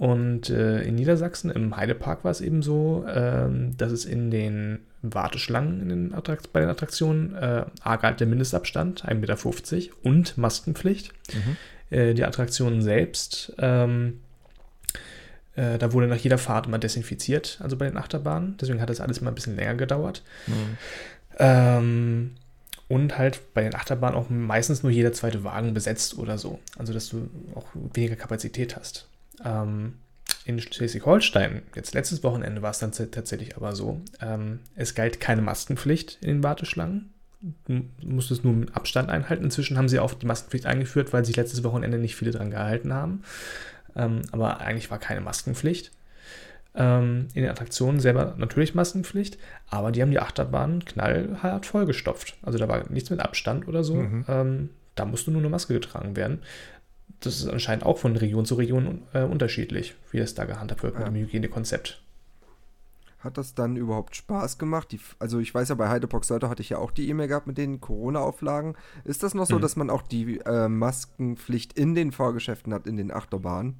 [0.00, 4.78] Und äh, in Niedersachsen, im Heidepark war es eben so, ähm, dass es in den
[5.02, 9.14] Warteschlangen in den Attrakt bei den Attraktionen äh, A galt der Mindestabstand, 1,50
[9.74, 11.12] Meter und Maskenpflicht.
[11.34, 11.56] Mhm.
[11.90, 14.20] Äh, die Attraktionen selbst, ähm,
[15.54, 18.56] äh, da wurde nach jeder Fahrt immer desinfiziert, also bei den Achterbahnen.
[18.58, 20.22] Deswegen hat das alles immer ein bisschen länger gedauert.
[20.46, 20.78] Mhm.
[21.38, 22.30] Ähm,
[22.88, 26.58] und halt bei den Achterbahnen auch meistens nur jeder zweite Wagen besetzt oder so.
[26.78, 29.09] Also, dass du auch weniger Kapazität hast.
[29.44, 29.94] Ähm,
[30.44, 35.42] in Schleswig-Holstein, jetzt letztes Wochenende war es dann tatsächlich aber so, ähm, es galt keine
[35.42, 37.12] Maskenpflicht in den Warteschlangen.
[37.66, 39.44] Du musstest nur einen Abstand einhalten.
[39.44, 42.92] Inzwischen haben sie auch die Maskenpflicht eingeführt, weil sich letztes Wochenende nicht viele dran gehalten
[42.92, 43.22] haben.
[43.96, 45.90] Ähm, aber eigentlich war keine Maskenpflicht.
[46.74, 52.36] Ähm, in den Attraktionen selber natürlich Maskenpflicht, aber die haben die Achterbahnen knallhart vollgestopft.
[52.42, 53.96] Also da war nichts mit Abstand oder so.
[53.96, 54.24] Mhm.
[54.28, 56.42] Ähm, da musste nur eine Maske getragen werden.
[57.20, 60.94] Das ist anscheinend auch von Region zu Region äh, unterschiedlich, wie das da gehandhabt wird
[60.94, 61.00] Ja.
[61.00, 62.00] mit dem Hygienekonzept.
[63.18, 64.92] Hat das dann überhaupt Spaß gemacht?
[64.92, 67.46] Die, also ich weiß ja, bei Heidepock Seite hatte ich ja auch die E-Mail gehabt
[67.46, 68.76] mit den Corona-Auflagen.
[69.04, 69.60] Ist das noch so, Mhm.
[69.60, 73.74] dass man auch die äh, Maskenpflicht in den Fahrgeschäften hat, in den Achterbahnen?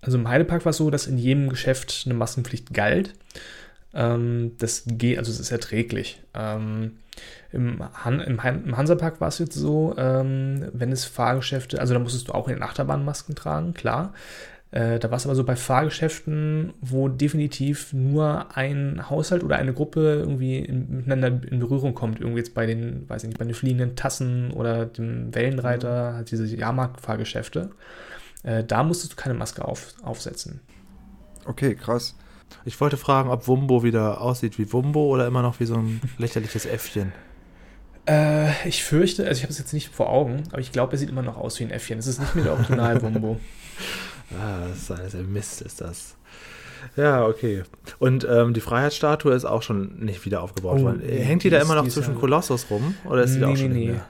[0.00, 3.14] Also im Heidepark war es so, dass in jedem Geschäft eine Maskenpflicht galt.
[3.94, 6.22] Ähm, das geht, also es ist erträglich.
[6.34, 6.98] Ähm,
[7.52, 11.94] im, Han, im, Han, Im Hansapark war es jetzt so, ähm, wenn es Fahrgeschäfte, also
[11.94, 14.12] da musstest du auch in den Achterbahnen Masken tragen, klar.
[14.70, 19.72] Äh, da war es aber so bei Fahrgeschäften, wo definitiv nur ein Haushalt oder eine
[19.72, 22.20] Gruppe irgendwie in, miteinander in Berührung kommt.
[22.20, 26.30] Irgendwie jetzt bei den, weiß ich nicht, bei den fliegenden Tassen oder dem Wellenreiter, halt
[26.30, 27.70] diese Jahrmarktfahrgeschäfte.
[28.42, 30.60] Äh, da musstest du keine Maske auf, aufsetzen.
[31.46, 32.14] Okay, krass.
[32.64, 36.00] Ich wollte fragen, ob Wumbo wieder aussieht wie Wumbo oder immer noch wie so ein
[36.18, 37.12] lächerliches Äffchen.
[38.08, 40.98] Äh, ich fürchte, also ich habe es jetzt nicht vor Augen, aber ich glaube, er
[40.98, 41.98] sieht immer noch aus wie ein Äffchen.
[41.98, 43.38] Es ist nicht mehr der Original-Wumbo.
[44.38, 46.14] Ah, das ist alles ein Mist, ist das.
[46.96, 47.62] Ja, okay.
[47.98, 51.02] Und ähm, die Freiheitsstatue ist auch schon nicht wieder aufgebaut Oh, worden.
[51.02, 52.94] nee, Hängt die die da immer noch zwischen Kolossus rum?
[53.06, 54.04] Oder ist die da auch schon nicht mehr?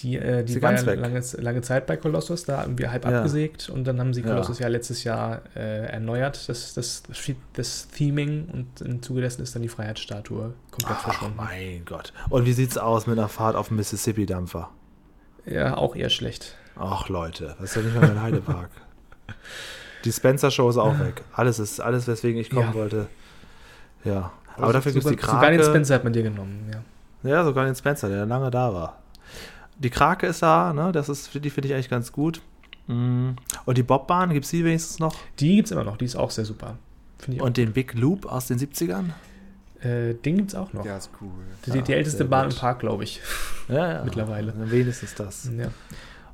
[0.00, 3.18] Die, äh, die war ja lange, lange Zeit bei Kolossus, da haben wir halb Ja.
[3.18, 4.28] abgesägt und dann haben sie Ja.
[4.28, 7.04] Kolossus ja letztes Jahr äh, erneuert, das, das,
[7.52, 11.36] das Theming und im Zuge dessen ist dann die Freiheitsstatue komplett Ach, verschwunden.
[11.36, 12.12] mein Gott.
[12.28, 14.68] Und wie sieht's aus mit einer Fahrt auf dem Mississippi-Dampfer?
[15.46, 16.56] Ja, auch eher schlecht.
[16.76, 18.70] Ach, Leute, das ist ja nicht mal ein Heidepark.
[20.04, 21.22] Die Spencer-Show ist auch weg.
[21.32, 22.74] Alles ist, alles, weswegen ich kommen Ja.
[22.74, 23.06] wollte.
[24.04, 24.32] Ja.
[24.56, 25.70] Aber Also dafür gibt es die Sogar, sogar den Krake.
[25.72, 27.30] Spencer hat man dir genommen, ja.
[27.30, 28.98] Ja, sogar den Spencer, der lange da war.
[29.78, 30.92] Die Krake ist da, ne?
[30.92, 32.40] Das ist, die finde ich eigentlich ganz gut.
[32.86, 33.30] Mm.
[33.64, 35.16] Und die Bobbahn, gibt es die wenigstens noch?
[35.40, 36.76] Die gibt es immer noch, die ist auch sehr super.
[37.18, 37.46] Finde ich auch.
[37.46, 39.10] Und den Big Loop aus den 70ern?
[39.80, 40.84] Äh, den gibt es auch noch.
[40.84, 41.30] Ja, ist cool.
[41.66, 42.54] die, die Ja, älteste Bahn gut.
[42.54, 43.20] im Park, glaube ich.
[43.68, 44.04] Ja, ja.
[44.04, 44.52] Mittlerweile.
[44.70, 45.44] Wenigstens das.
[45.56, 45.66] Ja.
[45.66, 45.72] Und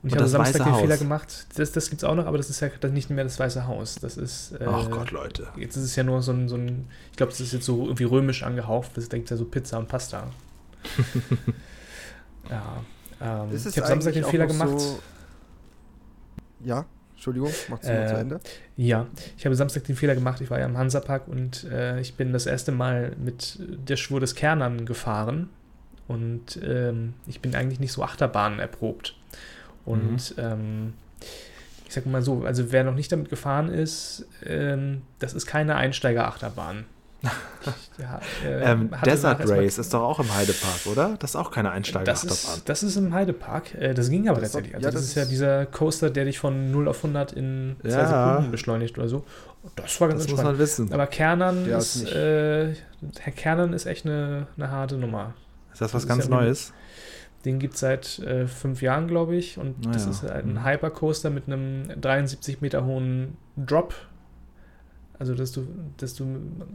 [0.03, 0.81] Und ich habe Samstag den Haus.
[0.81, 1.47] Fehler gemacht.
[1.57, 3.97] Das, das gibt es auch noch, aber das ist ja nicht mehr das Weiße Haus.
[3.97, 4.53] Das ist.
[4.53, 5.49] Äh, Ach Gott, Leute.
[5.57, 7.85] Jetzt ist es ja nur so ein, so ein ich glaube, das ist jetzt so
[7.85, 8.93] irgendwie römisch angehaucht.
[8.95, 10.29] Das denkt ja so Pizza und Pasta.
[12.51, 12.83] ja.
[13.21, 14.79] Ähm, ich habe Samstag den Fehler gemacht.
[14.79, 15.01] So
[16.63, 18.41] ja, Entschuldigung, mach's Äh, mal zu Ende.
[18.77, 19.07] Ja,
[19.37, 20.41] ich habe Samstag den Fehler gemacht.
[20.41, 24.21] Ich war ja im Hansapark und äh, ich bin das erste Mal mit der Schwur
[24.21, 25.51] des Kernern gefahren.
[26.09, 29.17] Und ähm, ich bin eigentlich nicht so Achterbahnen erprobt.
[29.85, 30.95] Und ähm,
[31.87, 35.77] ich sag mal so, also wer noch nicht damit gefahren ist, ähm, das ist keine
[35.77, 36.85] Einsteiger-Achterbahn.
[37.99, 41.17] Ja, äh, Ähm, Desert Race ist doch auch im Heidepark, oder?
[41.19, 42.57] Das ist auch keine das Einsteiger-Achterbahn.
[42.57, 43.75] ist, das ist im Heidepark.
[43.75, 44.75] Äh, Das ging aber Das tatsächlich.
[44.77, 47.77] Also ja, das, das ist ja dieser Coaster, der dich von 0 auf 100 in
[47.83, 48.07] zwei Ja.
[48.33, 49.25] Sekunden beschleunigt oder so.
[49.77, 50.45] Das war ganz Das muss entspannt.
[50.45, 50.93] man wissen.
[50.95, 52.75] Aber Kernern Ja, ist, äh,
[53.19, 55.35] Herr Kernern ist echt eine, eine harte Nummer.
[55.73, 56.73] Ist das was ganz Neues?
[57.45, 59.59] Den gibt es seit äh, fünf Jahren, glaube ich.
[59.59, 60.11] Und das Naja.
[60.11, 60.65] ist halt ein.
[60.65, 63.95] Hypercoaster mit einem 73 Meter hohen Drop.
[65.21, 66.25] Also, dass du, dass du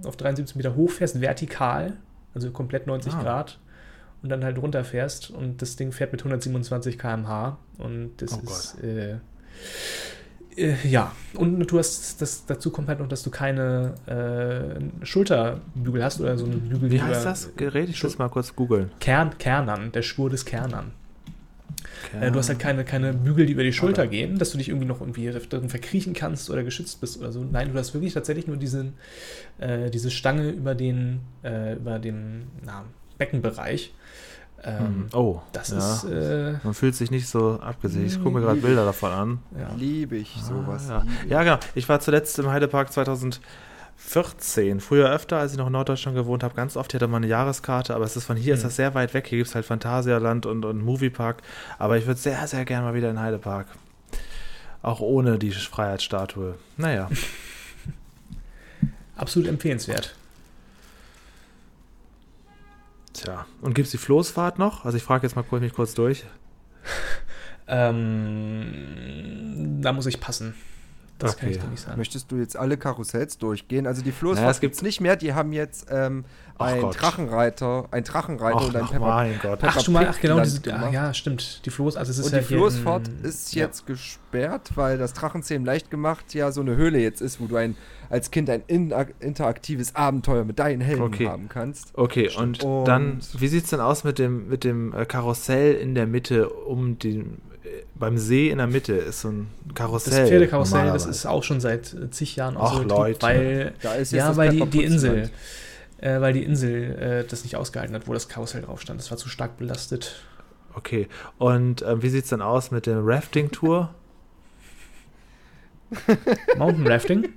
[0.05, 1.93] auf 73 Meter hoch fährst, vertikal,
[2.34, 3.21] also komplett 90 Ah.
[3.21, 3.60] Grad.
[4.23, 5.31] Und dann halt runterfährst.
[5.31, 7.58] Und das Ding fährt mit 127 km/h.
[7.77, 8.84] Und das Oh ist.
[8.84, 9.17] Äh,
[10.58, 16.03] äh, ja, und du hast, das, dazu kommt halt noch, dass du keine äh, Schulterbügel
[16.03, 17.89] hast oder so einen Bügel Wie heißt das Gerät?
[17.89, 18.89] Ich muss mal kurz googeln.
[18.99, 20.91] Kern, Kernern, der Schwur des Kernern.
[22.19, 24.57] Äh, du hast halt keine, keine Bügel, die über die Schulter Aber- gehen, dass du
[24.57, 27.43] dich irgendwie noch irgendwie drin verkriechen kannst oder geschützt bist oder so.
[27.43, 28.93] Nein, du hast wirklich tatsächlich nur diesen,
[29.59, 32.83] äh, diese Stange über den, äh, über den na,
[33.17, 33.93] Beckenbereich.
[34.63, 35.77] Ähm, Oh, das ja.
[35.77, 38.07] ist, äh, Man fühlt sich nicht so abgesichert.
[38.13, 39.39] Ich gucke mir gerade Bilder davon an.
[39.59, 39.69] ja.
[39.77, 40.89] Liebe ich sowas.
[40.89, 40.99] Ah, ja.
[41.03, 41.31] liebe ich.
[41.31, 41.59] ja, genau.
[41.75, 42.91] Ich war zuletzt im Heidepark
[43.97, 44.79] 2014.
[44.81, 46.93] Früher öfter, als ich noch in Norddeutschland gewohnt habe, ganz oft.
[46.93, 48.63] Hatte mal eine Jahreskarte, aber es ist von hier ist Mhm.
[48.65, 49.27] das sehr weit weg.
[49.27, 51.41] Hier gibt es halt Phantasialand und, und Moviepark.
[51.79, 53.67] Aber ich würde sehr, sehr gerne mal wieder in Heidepark.
[54.81, 56.55] Auch ohne die Freiheitsstatue.
[56.77, 57.10] Naja.
[59.15, 60.15] absolut empfehlenswert.
[63.13, 63.45] Tja.
[63.62, 64.84] Und gibt es die Floßfahrt noch?
[64.86, 66.25] Also ich frage jetzt mal kurz, mich kurz durch.
[67.67, 68.75] Ähm,
[69.81, 70.53] da muss ich passen.
[71.17, 71.56] Das kann Okay.
[71.58, 71.97] ich dir nicht sagen.
[71.97, 73.88] Möchtest du jetzt alle Karussells durchgehen?
[73.88, 75.15] Also die Naja, Floßfahrt es gibt- es nicht mehr.
[75.15, 76.25] Die haben jetzt ähm,
[76.58, 77.01] Ach ein Gott.
[77.01, 78.99] Drachenreiter, ein Drachenreiter Ach, und ein Pepper.
[78.99, 79.60] mein Gott.
[79.60, 81.65] Peppa Ach, du mal, ach genau, diese, ah, ja, stimmt.
[81.65, 83.65] Die Floß, also es ist Und ja die Floßfahrt ist ja.
[83.65, 87.56] jetzt gesperrt, weil das Drachenzähmen leicht gemacht ja so eine Höhle jetzt ist, wo du
[87.56, 87.78] ein,
[88.10, 91.28] als Kind ein in- interaktives Abenteuer mit deinen Helden Okay.
[91.28, 91.91] haben kannst.
[91.97, 95.75] Okay, und, Und- dann, wie sieht es denn aus mit dem, mit dem äh, Karussell
[95.75, 97.41] in der Mitte um den,
[97.95, 100.21] beim See in der Mitte ist so ein Karussell.
[100.21, 103.21] Das Pferdekarussell, das ist auch schon seit äh, zig Jahren Ach, so Leute.
[103.21, 104.84] weil Da ist jetzt ja, weil die, die.
[104.84, 105.30] Insel,
[105.99, 108.99] äh, weil die Insel äh, das nicht ausgehalten hat, wo das Karussell drauf stand.
[108.99, 110.23] Das war zu stark belastet.
[110.73, 113.93] Okay, und äh, wie sieht es dann aus mit der Rafting-Tour?
[116.58, 117.30] Mountain Rafting,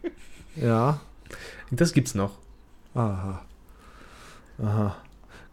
[0.57, 1.01] ja.
[1.71, 2.33] das gibt's noch.
[2.95, 3.45] Aha.
[4.61, 4.97] Aha.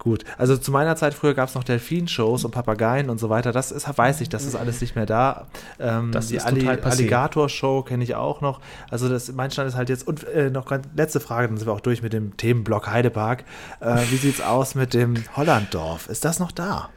[0.05, 0.23] Gut.
[0.37, 3.51] Also zu meiner Zeit früher gab es noch Delfinshows und Papageien und so weiter.
[3.51, 5.47] Das ist, weiß ich, das ist alles nicht mehr da.
[5.79, 6.91] Ähm, Das die ist total passé.
[6.91, 8.61] Alligator-Show kenne ich auch noch.
[8.91, 10.07] Also das, mein Stand ist halt jetzt.
[10.07, 13.45] Und äh, noch ganz letzte Frage, dann sind wir auch durch mit dem Themenblock Heidepark.
[13.79, 16.07] Äh, wie sieht's aus mit dem Hollanddorf?
[16.07, 16.89] Ist das noch da?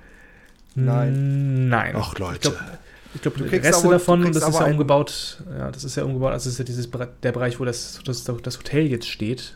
[0.75, 1.69] Nein.
[1.69, 1.95] Nein.
[1.99, 2.35] Ach, Leute.
[2.35, 2.59] Ich glaube,
[3.15, 5.43] ich glaub, die kriegst Reste aber- du davon, kriegst das ist ja umgebaut.
[5.59, 6.33] Ja, das ist ja umgebaut.
[6.33, 6.89] Also das ist ja dieses,
[7.23, 9.55] der Bereich, wo das, das, das Hotel jetzt steht.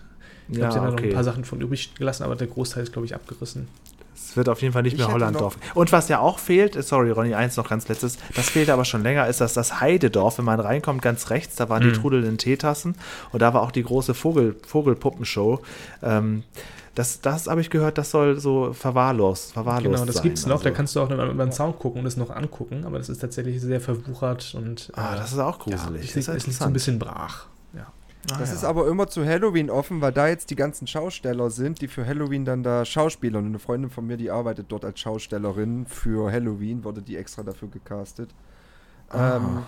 [0.52, 2.82] Ich glaube, sie haben da noch ein paar Sachen von übrig gelassen, aber der Großteil
[2.84, 3.68] ist, glaube ich, abgerissen.
[4.14, 5.58] Es wird auf jeden Fall nicht Ich mehr Hollanddorf.
[5.74, 8.84] Und was ja auch fehlt, ist, sorry, Ronny, eins noch ganz letztes, das fehlt aber
[8.84, 10.38] schon länger, ist das das Heidedorf.
[10.38, 11.94] Wenn man reinkommt, ganz rechts, da waren die Mhm.
[11.94, 12.94] trudelnden Teetassen
[13.32, 15.60] und da war auch die große Vogel, Vogelpuppenshow.
[16.02, 16.44] Ähm,
[16.94, 20.22] das, das habe ich gehört, das soll so verwahrlost, verwahrlost Genau, das sein.
[20.24, 20.60] gibt's noch.
[20.60, 22.98] Da Also, kannst du auch über über den Zaun gucken und es noch angucken, aber
[22.98, 26.10] das ist tatsächlich sehr verwuchert und ah, äh, das ist auch ja, gruselig.
[26.10, 27.46] es liegt, das es liegt so ein bisschen brach.
[28.30, 28.54] Ah, Das ja.
[28.56, 32.06] ist aber immer zu Halloween offen, weil da jetzt die ganzen Schausteller sind, die für
[32.06, 33.38] Halloween dann da Schauspieler.
[33.40, 37.42] Und eine Freundin von mir, die arbeitet dort als Schaustellerin für Halloween, wurde die extra
[37.42, 38.30] dafür gecastet.
[39.08, 39.36] Ah.
[39.36, 39.58] Ähm,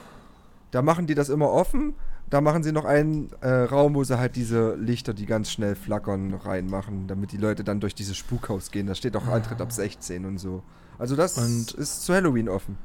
[0.70, 1.94] da machen die das immer offen.
[2.30, 5.74] Da machen sie noch einen äh, Raum, wo sie halt diese Lichter, die ganz schnell
[5.74, 8.86] flackern, reinmachen, damit die Leute dann durch dieses Spukhaus gehen.
[8.86, 10.62] Da steht auch Eintritt ab 16 und so.
[10.98, 12.78] Also das Und- ist zu Halloween offen.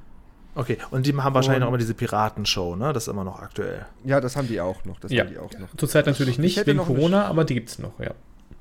[0.55, 2.91] Okay, und die haben wahrscheinlich Und- noch immer diese Piratenshow, ne?
[2.91, 3.85] Das ist immer noch aktuell.
[4.03, 4.99] Ja, das haben die auch noch.
[4.99, 5.23] Das Ja.
[5.23, 5.69] haben die auch noch.
[5.77, 8.11] Zurzeit natürlich Ich nicht hätte wegen noch eine Corona, aber die gibt's noch, ja.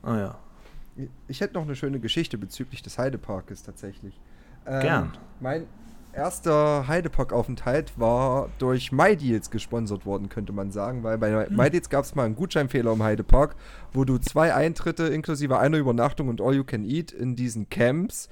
[0.03, 0.39] Ah ja.
[1.29, 4.21] Ich hätte noch eine schöne Geschichte bezüglich des Heideparkes tatsächlich.
[4.67, 5.13] Ähm, Gern.
[5.41, 5.67] Mein
[6.13, 11.57] erster Heidepark-Aufenthalt war durch MyDeals gesponsert worden, könnte man sagen, weil bei Hm.
[11.57, 13.55] MyDeals gab es mal einen Gutscheinfehler im Heidepark,
[13.93, 18.29] wo du zwei Eintritte inklusive einer Übernachtung und All You Can Eat in diesen Camps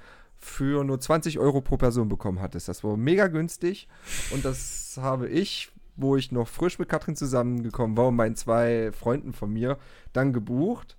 [0.47, 2.69] für nur 20 Euro pro Person bekommen hattest.
[2.69, 3.89] Das war mega günstig
[4.33, 8.93] und das habe ich, wo ich noch frisch mit Katrin zusammengekommen war und meinen zwei
[8.93, 9.79] Freunden von mir,
[10.13, 10.97] dann gebucht.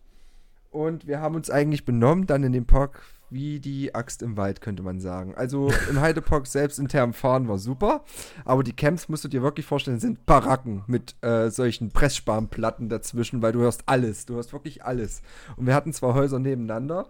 [0.70, 4.62] Und wir haben uns eigentlich benommen dann in dem Park wie die Axt im Wald,
[4.62, 5.34] könnte man sagen.
[5.36, 8.04] Also im Heidepark selbst intern fahren war super,
[8.46, 13.42] aber die Camps musst du dir wirklich vorstellen, sind Baracken mit äh, solchen Pressspanplatten dazwischen,
[13.42, 15.22] weil du hörst alles, du hörst wirklich alles.
[15.56, 17.08] Und wir hatten zwei Häuser nebeneinander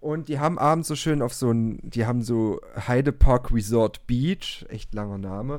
[0.00, 4.64] und die haben abends so schön auf so ein, die haben so Heidepark Resort Beach,
[4.68, 5.58] echt langer Name,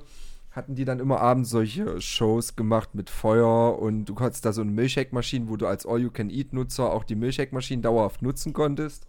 [0.50, 4.62] hatten die dann immer abends solche Shows gemacht mit Feuer und du hattest da so
[4.62, 9.08] eine Milchshake-Maschine, wo du als All-You-Can-Eat-Nutzer auch die Milchshake-Maschine dauerhaft nutzen konntest.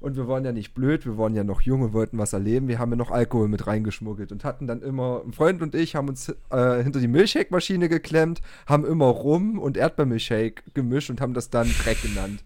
[0.00, 2.68] Und wir waren ja nicht blöd, wir waren ja noch jung und wollten was erleben.
[2.68, 5.96] Wir haben ja noch Alkohol mit reingeschmuggelt und hatten dann immer, ein Freund und ich
[5.96, 11.32] haben uns äh, hinter die Milchshake-Maschine geklemmt, haben immer Rum und Erdbeermilchshake gemischt und haben
[11.32, 12.44] das dann Dreck genannt.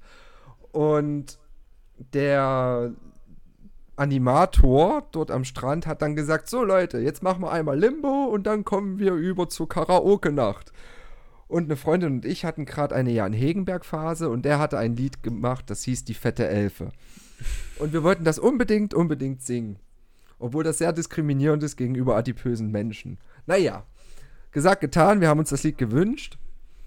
[0.70, 1.38] Und
[2.12, 2.92] der
[3.96, 8.46] Animator dort am Strand hat dann gesagt, so Leute, jetzt machen wir einmal Limbo und
[8.46, 10.72] dann kommen wir über zur Karaoke-Nacht.
[11.48, 15.22] Und eine Freundin und ich hatten gerade eine Jan Hegenberg-Phase und der hatte ein Lied
[15.22, 16.90] gemacht, das hieß Die fette Elfe.
[17.78, 19.78] Und wir wollten das unbedingt, unbedingt singen.
[20.38, 23.18] Obwohl das sehr diskriminierend ist gegenüber adipösen Menschen.
[23.46, 23.84] Naja,
[24.52, 26.38] gesagt, getan, wir haben uns das Lied gewünscht.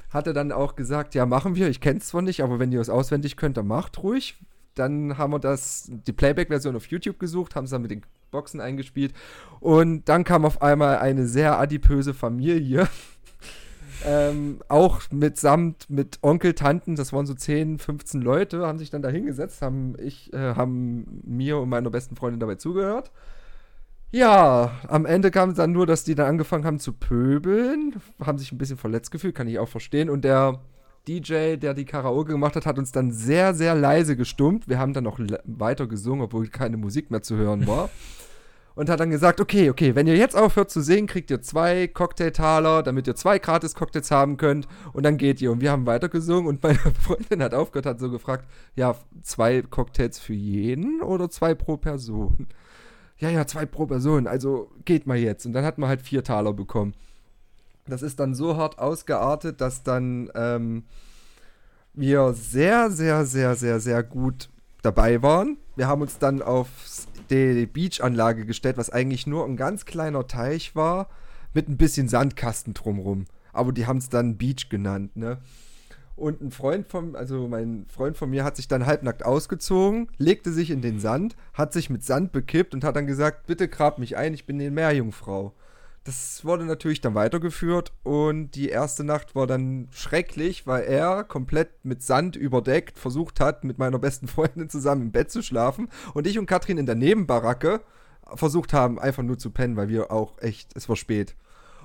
[0.09, 2.89] Hatte dann auch gesagt, ja, machen wir, ich kenn's zwar nicht, aber wenn ihr es
[2.89, 4.37] auswendig könnt, dann macht ruhig.
[4.75, 8.01] Dann haben wir das, die Playback-Version auf YouTube gesucht, haben es dann mit den
[8.31, 9.13] Boxen eingespielt.
[9.59, 12.87] Und dann kam auf einmal eine sehr adipöse Familie
[14.05, 19.01] ähm, auch mitsamt mit Onkel, Tanten, das waren so 10, 15 Leute, haben sich dann
[19.01, 23.11] da hingesetzt, haben ich, äh, haben mir und meiner besten Freundin dabei zugehört.
[24.13, 28.37] Ja, am Ende kam es dann nur, dass die dann angefangen haben zu pöbeln, haben
[28.37, 30.09] sich ein bisschen verletzt gefühlt, kann ich auch verstehen.
[30.09, 30.59] Und der
[31.07, 34.67] DJ, der die Karaoke gemacht hat, hat uns dann sehr, sehr leise gestummt.
[34.67, 37.89] Wir haben dann noch weiter gesungen, obwohl keine Musik mehr zu hören war.
[38.75, 41.87] und hat dann gesagt, okay, okay, wenn ihr jetzt aufhört zu singen, kriegt ihr zwei
[41.87, 45.51] Cocktailtaler, damit ihr zwei gratis Cocktails haben könnt und dann geht ihr.
[45.51, 49.61] Und wir haben weiter gesungen und meine Freundin hat aufgehört, hat so gefragt, ja, zwei
[49.61, 52.47] Cocktails für jeden oder zwei pro Person?
[53.17, 55.45] Ja, ja, zwei pro Person, also geht mal jetzt.
[55.45, 56.93] Und dann hat man halt vier Taler bekommen.
[57.87, 60.83] Das ist dann so hart ausgeartet, dass dann ähm,
[61.93, 64.49] wir sehr, sehr, sehr, sehr, sehr gut
[64.81, 65.57] dabei waren.
[65.75, 66.67] Wir haben uns dann auf
[67.29, 71.09] die Beachanlage gestellt, was eigentlich nur ein ganz kleiner Teich war,
[71.53, 73.25] mit ein bisschen Sandkasten drumrum.
[73.53, 75.39] Aber die haben es dann Beach genannt, ne?
[76.15, 80.51] Und ein Freund von, also mein Freund von mir hat sich dann halbnackt ausgezogen, legte
[80.51, 83.97] sich in den Sand, hat sich mit Sand bekippt und hat dann gesagt, bitte grab
[83.97, 85.53] mich ein, ich bin eine Meerjungfrau.
[86.03, 91.85] Das wurde natürlich dann weitergeführt und die erste Nacht war dann schrecklich, weil er komplett
[91.85, 96.25] mit Sand überdeckt versucht hat, mit meiner besten Freundin zusammen im Bett zu schlafen und
[96.25, 97.81] ich und Katrin in der Nebenbaracke
[98.33, 101.35] versucht haben, einfach nur zu pennen, weil wir auch echt, es war spät.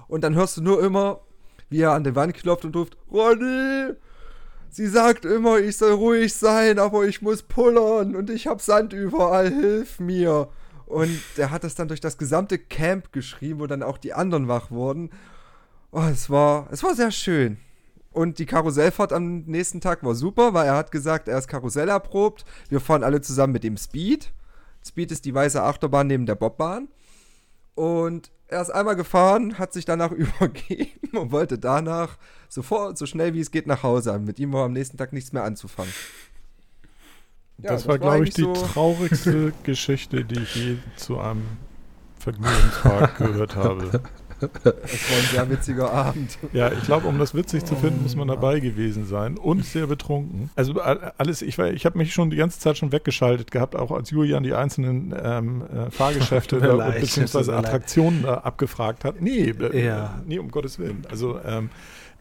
[0.08, 1.20] Und dann hörst du nur immer,
[1.68, 3.92] wie er an die Wand klopft und ruft, Ronny,
[4.70, 8.94] sie sagt immer, ich soll ruhig sein, aber ich muss pullern und ich hab Sand
[8.94, 10.48] überall, hilf mir.
[10.86, 14.48] Und der hat das dann durch das gesamte Camp geschrieben, wo dann auch die anderen
[14.48, 15.10] wach wurden.
[15.90, 17.58] Oh, es war, es war sehr schön.
[18.12, 21.88] Und die Karussellfahrt am nächsten Tag war super, weil er hat gesagt, er ist Karussell
[21.88, 22.44] erprobt.
[22.68, 24.32] Wir fahren alle zusammen mit dem Speed.
[24.82, 26.88] Speed ist die weiße Achterbahn neben der Bobbahn.
[27.74, 32.16] Und er ist einmal gefahren, hat sich danach übergeben und wollte danach
[32.48, 34.18] sofort, so schnell wie es geht, nach Hause.
[34.18, 35.92] Mit ihm war am nächsten Tag nichts mehr anzufangen.
[37.58, 41.44] Ja, das, das, war, glaube ich, die so traurigste Geschichte, die ich je zu einem
[42.18, 44.00] Vergnügungspark gehört habe.
[44.38, 46.38] Das war ein sehr witziger Abend.
[46.52, 49.86] Ja, ich glaube, um das witzig zu finden, muss man dabei gewesen sein und sehr
[49.86, 50.50] betrunken.
[50.56, 54.10] Also alles, ich, ich habe mich schon die ganze Zeit schon weggeschaltet gehabt, auch als
[54.10, 56.60] Julian die einzelnen ähm, äh, Fahrgeschäfte
[57.00, 57.52] bzw.
[57.52, 59.22] Attraktionen da abgefragt hat.
[59.22, 60.20] Nee, äh, ja.
[60.26, 61.06] nee, um Gottes Willen.
[61.08, 61.70] Also ähm,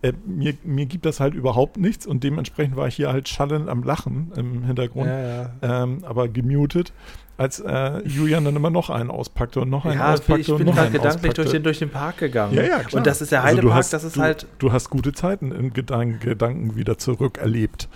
[0.05, 3.69] äh, mir, mir gibt das halt überhaupt nichts und dementsprechend war ich hier halt schallend
[3.69, 5.83] am Lachen im Hintergrund, ja, ja.
[5.83, 6.93] Ähm, aber gemutet,
[7.37, 10.67] als äh, Julian dann immer noch einen auspackte und noch einen ja, auspackte ich bin
[10.67, 12.53] gerade gedanklich durch den, durch den Park gegangen.
[12.53, 12.99] Ja, ja, klar.
[12.99, 14.47] Und das ist der Heidepark, also hast, das ist du, halt.
[14.59, 17.89] Du hast gute Zeiten im Gedanken, Gedanken wieder zurückerlebt.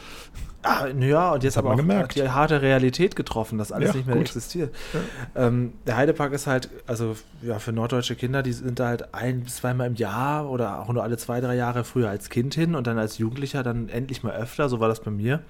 [0.61, 2.15] Ah, ja, und jetzt aber auch gemerkt.
[2.15, 4.25] die harte Realität getroffen, dass alles ja, nicht mehr gut.
[4.25, 4.75] existiert.
[4.93, 5.47] Ja.
[5.47, 9.41] Ähm, der Heidepark ist halt, also ja, für norddeutsche Kinder, die sind da halt ein
[9.41, 12.75] bis zweimal im Jahr oder auch nur alle zwei, drei Jahre früher als Kind hin
[12.75, 15.41] und dann als Jugendlicher dann endlich mal öfter, so war das bei mir.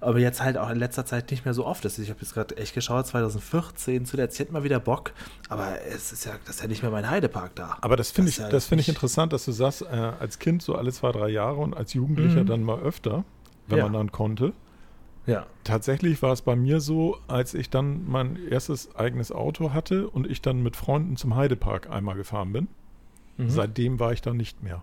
[0.00, 1.84] Aber jetzt halt auch in letzter Zeit nicht mehr so oft.
[1.84, 5.12] Ich habe jetzt gerade echt geschaut, 2014, zu der Zeit mal wieder Bock,
[5.48, 7.78] aber es ist ja, das ist ja nicht mehr mein Heidepark da.
[7.80, 9.86] Aber das finde ich, ja das finde ich interessant, dass du sagst, äh,
[10.20, 12.46] als Kind so alle zwei, drei Jahre und als Jugendlicher mhm.
[12.46, 13.24] dann mal öfter
[13.66, 13.84] wenn ja.
[13.84, 14.52] man dann konnte.
[15.26, 15.46] Ja.
[15.64, 20.26] Tatsächlich war es bei mir so, als ich dann mein erstes eigenes Auto hatte und
[20.26, 22.68] ich dann mit Freunden zum Heidepark einmal gefahren bin.
[23.36, 23.50] Mhm.
[23.50, 24.82] Seitdem war ich da nicht mehr.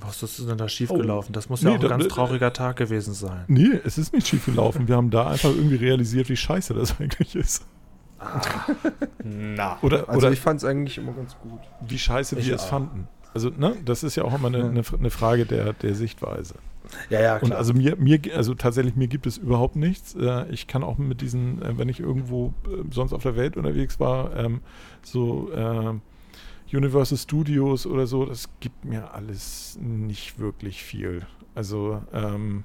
[0.00, 1.32] Was ist denn da schiefgelaufen?
[1.32, 1.34] Oh.
[1.34, 3.44] Das muss ja nee, auch ein ganz trauriger Tag gewesen sein.
[3.48, 4.88] Nee, es ist nicht schiefgelaufen.
[4.88, 7.66] Wir haben da einfach irgendwie realisiert, wie scheiße das eigentlich ist.
[8.18, 8.40] Ah.
[9.24, 9.78] Na.
[9.82, 11.60] Oder, also oder ich fand es eigentlich immer ganz gut.
[11.80, 12.58] Wie scheiße ich wir auch.
[12.58, 13.08] es fanden.
[13.34, 16.54] Also, ne, das ist ja auch immer eine, eine, eine Frage der, der Sichtweise.
[17.10, 17.50] Ja, ja, klar.
[17.50, 20.14] Und also mir, mir, also tatsächlich, mir gibt es überhaupt nichts.
[20.14, 23.56] Äh, ich kann auch mit diesen, äh, wenn ich irgendwo äh, sonst auf der Welt
[23.56, 24.60] unterwegs war, ähm,
[25.02, 25.50] so
[26.72, 31.26] Universal Studios oder so, das gibt mir alles nicht wirklich viel.
[31.54, 32.64] Also, ähm,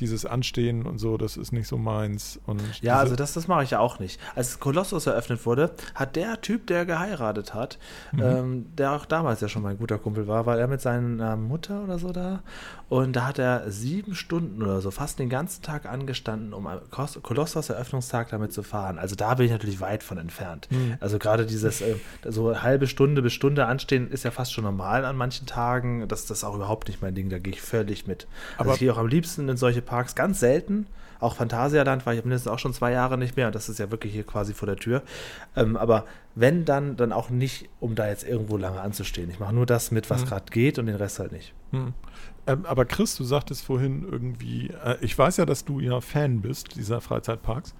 [0.00, 2.40] dieses Anstehen und so, das ist nicht so meins.
[2.46, 4.20] Und ja, also das, das mache ich ja auch nicht.
[4.34, 7.78] Als Kolossus eröffnet wurde, hat der Typ, der geheiratet hat,
[8.12, 8.22] mhm.
[8.22, 11.84] ähm, der auch damals ja schon mein guter Kumpel war, war er mit seiner Mutter
[11.84, 12.42] oder so da.
[12.88, 16.80] Und da hat er sieben Stunden oder so, fast den ganzen Tag angestanden, um am
[16.90, 18.98] Kolossus Eröffnungstag damit zu fahren.
[18.98, 20.68] Also da bin ich natürlich weit von entfernt.
[20.70, 20.96] Mhm.
[21.00, 25.04] Also gerade dieses äh, so halbe Stunde bis Stunde anstehen ist ja fast schon normal
[25.04, 26.06] an manchen Tagen.
[26.08, 28.26] Das, das ist auch überhaupt nicht mein Ding, da gehe ich völlig mit.
[28.52, 30.86] Also Aber ich gehe auch am liebsten in solche Parks ganz selten.
[31.20, 33.90] Auch Phantasialand war ich mindestens auch schon zwei Jahre nicht mehr und das ist ja
[33.90, 35.02] wirklich hier quasi vor der Tür.
[35.56, 36.04] Ähm, aber
[36.34, 39.30] wenn dann, dann auch nicht, um da jetzt irgendwo lange anzustehen.
[39.30, 40.26] Ich mache nur das mit, was mhm.
[40.26, 41.54] gerade geht und den Rest halt nicht.
[41.70, 41.94] Mhm.
[42.46, 46.40] Ähm, aber Chris, du sagtest vorhin irgendwie, äh, ich weiß ja, dass du ja Fan
[46.40, 47.74] bist dieser Freizeitparks.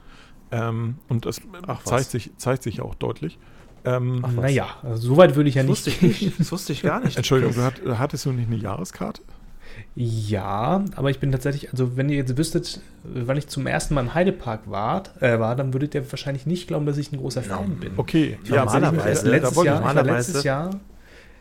[0.50, 3.38] Ähm, und das Ach, zeigt, sich, zeigt sich auch deutlich.
[3.84, 4.24] Ähm?
[4.36, 6.02] Naja, also so weit würde ich ja Das nicht.
[6.02, 6.38] wusste ich nicht.
[6.38, 7.16] Das wusste ich gar nicht.
[7.16, 9.22] Entschuldigung, du hat, hattest du nicht eine Jahreskarte?
[9.96, 14.00] Ja, aber ich bin tatsächlich, also wenn ihr jetzt wüsstet, wann ich zum ersten Mal
[14.02, 17.42] im Heidepark war, äh, war dann würdet ihr wahrscheinlich nicht glauben, dass ich ein großer
[17.42, 17.92] Fan bin.
[17.96, 20.70] Okay, Ja, normalerweise, letztes, Jahr, ich war normalerweise- letztes Jahr,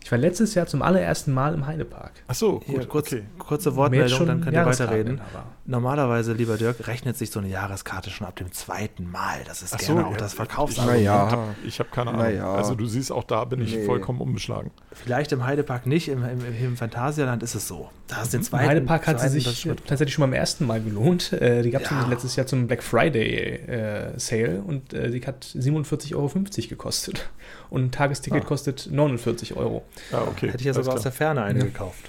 [0.04, 2.12] ich war letztes Jahr zum allerersten Mal im Heidepark.
[2.28, 3.24] Ach so, Hier, gut, kurz, okay.
[3.40, 5.22] kurze Wortmeldung, schon dann könnt ihr weiterreden.
[5.34, 9.38] aber- Normalerweise, lieber Dirk, rechnet sich so eine Jahreskarte schon ab dem zweiten Mal.
[9.46, 11.00] Das ist Ach so, gerne auch ja, das Verkaufsargument.
[11.02, 11.32] Ich, Naja.
[11.32, 12.22] hab, ich habe keine Ahnung.
[12.24, 12.54] Naja.
[12.54, 13.86] Also du siehst, auch da bin ich Nee.
[13.86, 14.72] vollkommen unbeschlagen.
[14.92, 17.90] Vielleicht im Heidepark nicht, im, im, im Phantasialand ist es so.
[18.10, 18.68] Da hast den Im zweiten.
[18.68, 21.32] Heidepark hat sie zweiten, sich tatsächlich schon beim ersten Mal gelohnt.
[21.32, 21.96] Äh, die gab es Ja.
[21.96, 26.30] nämlich letztes Jahr zum Black Friday äh, Sale und äh, die hat 47,50 Euro
[26.68, 27.30] gekostet.
[27.74, 28.46] Und ein Tagesticket Ah.
[28.46, 29.84] kostet 49 Euro.
[30.12, 30.48] Ja, okay.
[30.48, 31.66] Hätte ich ja sogar aus der Ferne eine Ja.
[31.66, 32.08] gekauft.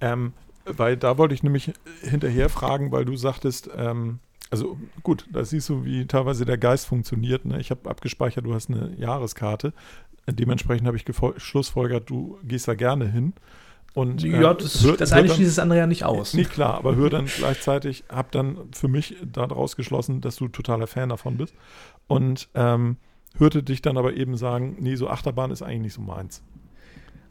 [0.00, 0.32] Ähm,
[0.64, 1.72] weil da wollte ich nämlich
[2.02, 4.18] hinterher fragen, weil du sagtest, ähm,
[4.50, 7.44] also gut, da siehst du, wie teilweise der Geist funktioniert.
[7.44, 7.60] Ne?
[7.60, 9.72] Ich habe abgespeichert, du hast eine Jahreskarte.
[10.28, 11.04] Dementsprechend habe ich
[11.36, 13.32] schlussfolgert, du gehst da gerne hin.
[13.94, 16.34] Und, äh, ja, das, hör- das hör eine dann- schließt das andere ja nicht aus.
[16.34, 20.86] Nee, klar, aber hör dann gleichzeitig, habe dann für mich daraus geschlossen, dass du totaler
[20.88, 21.54] Fan davon bist.
[22.08, 22.96] Und ähm,
[23.38, 26.42] hörte dich dann aber eben sagen, nee, so Achterbahn ist eigentlich nicht so meins.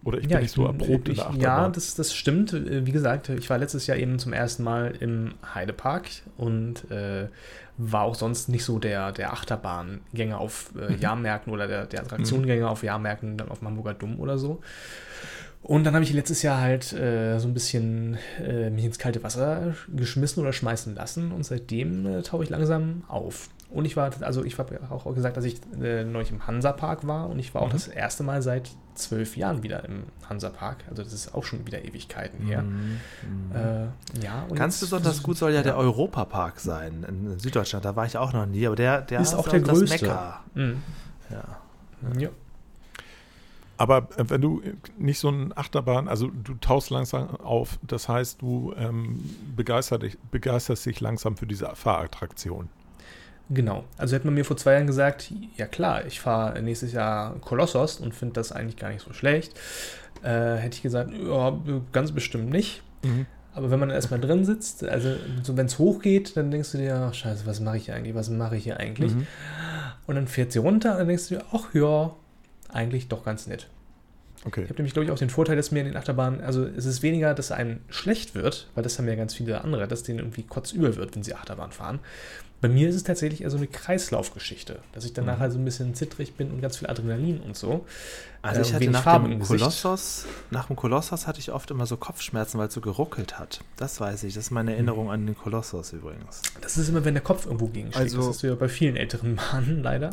[0.05, 1.41] Oder ich bin nicht so erprobt in der ich, Achterbahn.
[1.41, 2.53] Ja, das, das stimmt.
[2.53, 7.27] Äh, Wie gesagt, ich war letztes Jahr eben zum ersten Mal im Heidepark und äh,
[7.77, 10.99] war auch sonst nicht so der, der Achterbahngänger auf äh, Mhm.
[10.99, 14.61] Jahrmärkten oder der, der Attraktionengänger auf Jahrmärkten, dann auf Hamburger Dumm oder so.
[15.61, 19.21] Und dann habe ich letztes Jahr halt äh, so ein bisschen äh, mich ins kalte
[19.23, 23.49] Wasser geschmissen oder schmeißen lassen und seitdem äh, tauche ich langsam auf.
[23.69, 27.05] Und ich war, also ich habe ja auch gesagt, dass ich äh, neulich im Hansapark
[27.05, 27.73] war und ich war auch Mhm.
[27.73, 30.77] das erste Mal seit zwölf Jahren wieder im Hansapark.
[30.89, 32.63] Also das ist auch schon wieder Ewigkeiten her.
[33.53, 37.85] Äh, ja, und Ganz besonders gut soll ja der Europapark sein in Süddeutschland.
[37.85, 40.05] Da war ich auch noch nie, aber der, der Ist auch der das größte.
[40.05, 40.39] Mekka.
[40.55, 40.81] Mhm.
[41.29, 41.43] Ja.
[42.19, 42.29] Ja.
[43.79, 44.61] Aber äh, wenn du
[44.97, 49.23] nicht so ein Achterbahn, also du tauchst langsam auf, das heißt, du ähm,
[49.55, 52.67] begeisterst, dich, begeisterst dich langsam für diese Fahrattraktion.
[53.49, 53.85] Genau.
[53.97, 58.01] Also hätte man mir vor zwei Jahren gesagt, ja klar, ich fahre nächstes Jahr Kolossos
[58.01, 59.57] und finde das eigentlich gar nicht so schlecht,
[60.23, 61.57] äh, hätte ich gesagt, ja,
[61.93, 62.83] ganz bestimmt nicht.
[63.53, 66.95] Aber wenn man erstmal drin sitzt, also so, wenn es hochgeht, dann denkst du dir,
[67.09, 69.15] ach, scheiße, was mache ich hier eigentlich, was mache ich hier eigentlich?
[69.15, 69.25] Mhm.
[70.05, 72.11] Und dann fährt sie runter und dann denkst du dir, ach ja,
[72.69, 73.67] eigentlich doch ganz nett.
[74.45, 74.61] Okay.
[74.63, 76.85] Ich habe nämlich, glaube ich, auch den Vorteil, dass mir in den Achterbahnen, also es
[76.85, 80.19] ist weniger, dass einem schlecht wird, weil das haben ja ganz viele andere, dass denen
[80.19, 81.99] irgendwie kotzübel wird, wenn sie Achterbahn fahren.
[82.61, 85.31] Bei mir ist es tatsächlich eher so eine Kreislaufgeschichte, dass ich dann Mhm.
[85.31, 87.85] nachher so ein bisschen zittrig bin und ganz viel Adrenalin und so.
[88.41, 89.39] Also Äh, ich hatte wenig nach Farbe dem.
[89.39, 93.59] Kolossos, nach dem Kolossos hatte ich oft immer so Kopfschmerzen, weil es so geruckelt hat.
[93.77, 94.33] Das weiß ich.
[94.35, 96.41] Das ist meine Erinnerung an den Kolossos übrigens.
[96.61, 98.03] Das ist immer, wenn der Kopf irgendwo gegenschlägt.
[98.05, 100.11] Also- das hast du ja bei vielen älteren Bahnen leider.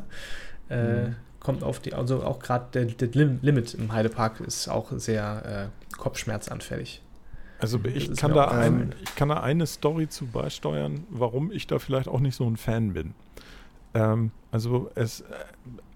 [0.69, 1.17] Äh, Mhm.
[1.47, 5.71] Kommt auf die, also auch gerade der, der Lim Limit im Heidepark ist auch sehr
[5.71, 7.03] äh, kopfschmerzanfällig.
[7.61, 11.79] Also ich kann, da ein, ich kann da eine Story zu beisteuern, warum ich da
[11.79, 13.15] vielleicht auch nicht so ein Fan bin.
[13.95, 15.21] Ähm, also es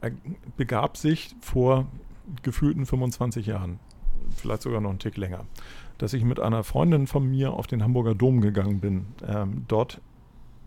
[0.00, 0.12] äh,
[0.56, 1.88] begab sich vor
[2.44, 3.80] gefühlten 25 Jahren,
[4.36, 5.46] vielleicht sogar noch einen Tick länger,
[5.98, 10.00] dass ich mit einer Freundin von mir auf den Hamburger Dom gegangen bin, ähm, dort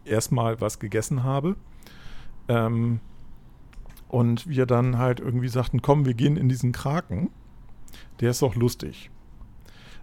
[0.04, 1.56] erstmal was gegessen habe.
[2.50, 3.00] Ähm,
[4.14, 7.32] und wir dann halt irgendwie sagten, komm, wir gehen in diesen Kraken.
[8.22, 9.10] Der ist doch lustig.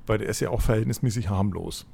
[0.06, 1.86] Weil der ist ja auch verhältnismäßig harmlos.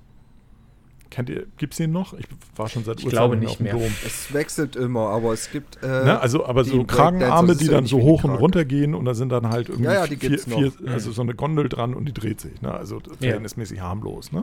[1.11, 2.15] Kennt ihr, gibt's den noch?
[2.15, 3.75] Ich war schon seit Ich glaube nicht auf dem mehr.
[3.75, 3.93] Dom.
[4.05, 5.77] Es wechselt immer, aber es gibt.
[5.83, 6.19] Äh, Ne?
[6.21, 9.29] Also, aber so Kragenarme, die ja dann so hoch und runter gehen und da sind
[9.29, 10.93] dann halt irgendwie Ja, ja, die vier, vier, noch.
[10.93, 12.61] also so eine Gondel dran und die dreht sich.
[12.63, 12.73] Ne?
[12.73, 13.15] Also Ja.
[13.21, 14.33] verhältnismäßig harmlos.
[14.33, 14.43] Ne?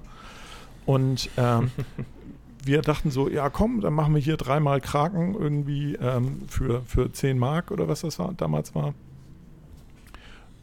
[0.85, 1.71] Und ähm,
[2.65, 7.11] wir dachten so, ja komm, dann machen wir hier dreimal Kraken irgendwie ähm, für, für
[7.11, 8.93] 10 Mark oder was das war, damals war.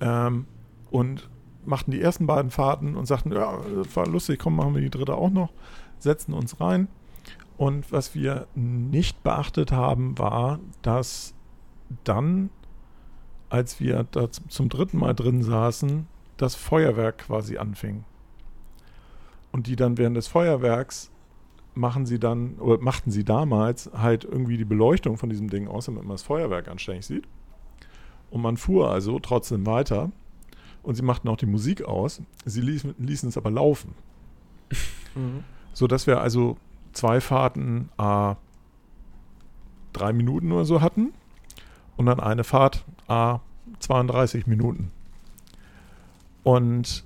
[0.01, 0.47] Ähm,
[0.91, 1.29] und
[1.65, 4.91] machten die ersten beiden Fahrten und sagten, ja, das war lustig, komm, machen wir die
[4.91, 5.53] dritte auch noch,
[5.99, 6.89] setzen uns rein.
[7.57, 11.35] Und was wir nicht beachtet haben, war, dass
[12.05, 12.49] dann,
[13.51, 16.07] als wir da zum dritten Mal drin saßen,
[16.39, 18.05] das Feuerwerk quasi anfing.
[19.53, 21.10] Und die dann während des Feuerwerks
[21.81, 25.87] machen sie dann, oder machten sie damals halt irgendwie die Beleuchtung von diesem Ding aus,
[25.87, 27.25] damit man das Feuerwerk anständig sieht.
[28.31, 30.13] Und man fuhr also trotzdem weiter.
[30.83, 32.23] Und sie machten auch die Musik aus.
[32.45, 33.95] Sie ließen, ließen es aber laufen.
[35.15, 35.43] Mhm.
[35.73, 36.57] So dass wir also
[36.93, 38.37] zwei Fahrten a
[39.93, 41.13] drei Minuten oder so hatten
[41.97, 43.41] und dann eine Fahrt a
[43.81, 44.91] 32 Minuten.
[46.43, 47.05] Und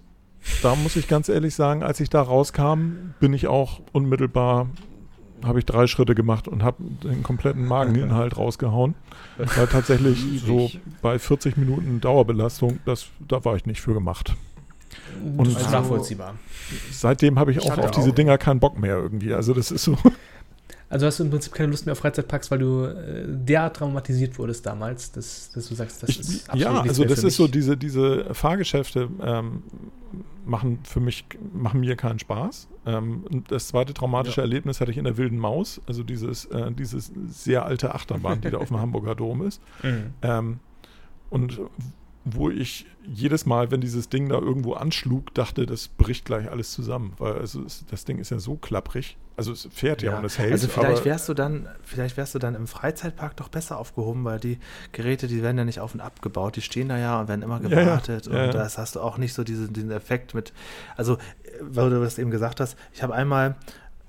[0.63, 4.69] da muss ich ganz ehrlich sagen, als ich da rauskam, bin ich auch unmittelbar
[5.45, 8.95] habe ich drei Schritte gemacht und habe den kompletten Mageninhalt rausgehauen.
[9.37, 10.71] Weil tatsächlich so
[11.03, 14.35] bei 40 Minuten Dauerbelastung, das, da war ich nicht für gemacht.
[15.23, 16.35] Und Und also, so- nachvollziehbar.
[16.91, 19.35] Seitdem habe ich, Ich auch auf diese auch- Dinger keinen Bock mehr irgendwie.
[19.35, 19.99] Also das ist so.
[20.95, 24.39] Also hast du im Prinzip keine Lust mehr auf Freizeitparks, weil du äh, derart traumatisiert
[24.39, 27.43] wurdest damals, dass, dass du sagst, das Ich, ist absolut ja, also das ist so
[27.43, 27.51] mich.
[27.51, 29.65] diese, diese Fahrgeschäfte ähm,
[30.47, 32.69] machen für mich, machen mir keinen Spaß.
[32.87, 37.11] Ähm, das zweite traumatische Erlebnis hatte ich in der Wilden Maus, also dieses, äh, dieses
[37.27, 39.61] sehr alte Achterbahn, die da auf dem Hamburger Dom ist.
[39.83, 40.15] Mhm.
[40.23, 40.61] Ähm,
[41.29, 41.61] und
[42.25, 46.73] wo ich jedes Mal, wenn dieses Ding da irgendwo anschlug, dachte, das bricht gleich alles
[46.73, 49.19] zusammen, weil also es, das Ding ist ja so klapprig.
[49.37, 50.53] Also es fährt ja, und es hält.
[50.53, 54.39] also vielleicht wärst du dann, vielleicht wärst du dann im Freizeitpark doch besser aufgehoben, weil
[54.39, 54.59] die
[54.93, 57.43] Geräte, die werden ja nicht auf und ab gebaut, die stehen da ja und werden
[57.43, 57.81] immer Ja, ja.
[57.81, 58.53] gewartet Ja, und ja.
[58.53, 60.53] das hast du auch nicht so diesen, diesen Effekt mit,
[60.97, 61.19] also
[61.61, 63.57] weil du das eben gesagt hast, ich habe einmal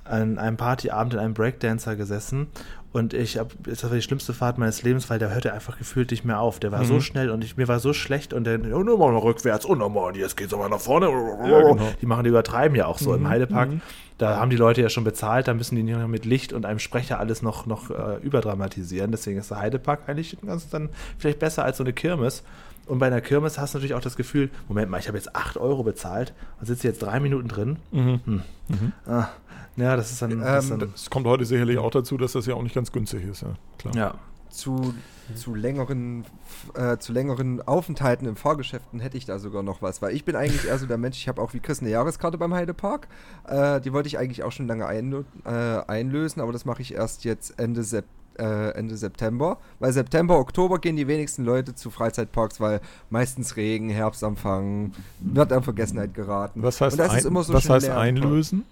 [0.04, 2.48] an einem Partyabend in einem Breakdancer gesessen
[2.96, 6.12] und ich habe, das war die schlimmste Fahrt meines Lebens, weil der hörte einfach gefühlt
[6.12, 6.60] nicht mehr auf.
[6.60, 7.02] Der war so Mhm.
[7.02, 10.16] schnell und ich, mir war so schlecht und dann, oh, nur mal rückwärts, oh, nochmal,
[10.16, 11.08] jetzt geht's aber nach vorne.
[11.08, 11.90] Ja, genau.
[12.02, 13.70] Die machen, die übertreiben ja auch so Mhm, im Heidepark.
[13.70, 13.82] mhm.
[14.18, 16.66] Da haben die Leute ja schon bezahlt, da müssen die nicht noch mit Licht und
[16.66, 19.12] einem Sprecher alles noch, noch äh, überdramatisieren.
[19.12, 20.88] Deswegen ist der Heidepark eigentlich ganz dann
[21.18, 22.44] vielleicht besser als so eine Kirmes.
[22.86, 25.36] Und bei einer Kirmes hast du natürlich auch das Gefühl, Moment mal, ich habe jetzt
[25.36, 27.78] 8 Euro bezahlt und sitze jetzt drei Minuten drin.
[27.92, 28.20] Mhm.
[28.26, 28.42] Hm.
[28.70, 28.92] Mhm.
[29.06, 29.28] Ah,
[29.76, 30.32] ja, das ist dann.
[30.32, 33.42] Ähm, Es kommt heute sicherlich auch dazu, dass das ja auch nicht ganz günstig ist,
[33.42, 33.54] ja.
[33.78, 33.96] Klar.
[33.96, 34.14] ja.
[34.50, 34.94] zu,
[35.36, 36.26] zu längeren
[36.74, 40.36] äh, zu längeren Aufenthalten in Fahrgeschäften hätte ich da sogar noch was, weil ich bin
[40.36, 43.08] eigentlich eher so der Mensch, ich habe auch wie Chris eine Jahreskarte beim Heidepark.
[43.48, 46.94] Äh, die wollte ich eigentlich auch schon lange einlö äh, einlösen, aber das mache ich
[46.94, 48.06] erst jetzt Ende Sep
[48.38, 53.90] äh, Ende September, weil September, Oktober gehen die wenigsten Leute zu Freizeitparks, weil meistens Regen,
[53.90, 56.62] Herbstanfang, wird an Vergessenheit geraten.
[56.62, 58.66] Was heißt, ein, ist immer so was heißt einlösen?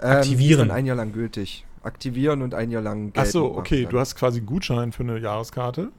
[0.00, 0.68] Ähm, Aktivieren.
[0.68, 1.64] dann ein Jahr lang gültig.
[1.82, 4.92] Aktivieren und ein Jahr lang Ach so, geltend okay, machen du hast quasi einen Gutschein
[4.92, 5.92] für eine Jahreskarte.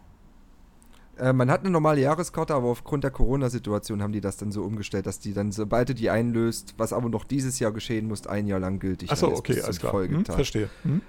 [1.17, 4.63] Äh, man hat eine normale Jahreskarte, aber aufgrund der Corona-Situation haben die das dann so
[4.63, 8.27] umgestellt, dass die dann, sobald du die einlöst, was aber noch dieses Jahr geschehen muss,
[8.27, 9.93] ein Jahr lang gültig Ach so, dann ist okay, alles klar.
[9.93, 10.69] Hm, verstehe.
[10.83, 11.01] Hm?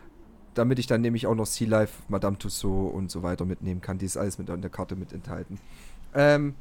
[0.58, 3.98] Damit ich dann nämlich auch noch Sea Life, Madame Tussauds und so weiter mitnehmen kann.
[3.98, 5.60] Die ist alles mit an der Karte mit enthalten.
[6.14, 6.54] Ähm,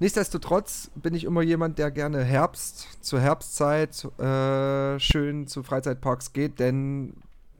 [0.00, 6.60] nichtsdestotrotz bin ich immer jemand, der gerne Herbst, zur Herbstzeit äh, schön zu Freizeitparks geht,
[6.60, 7.12] denn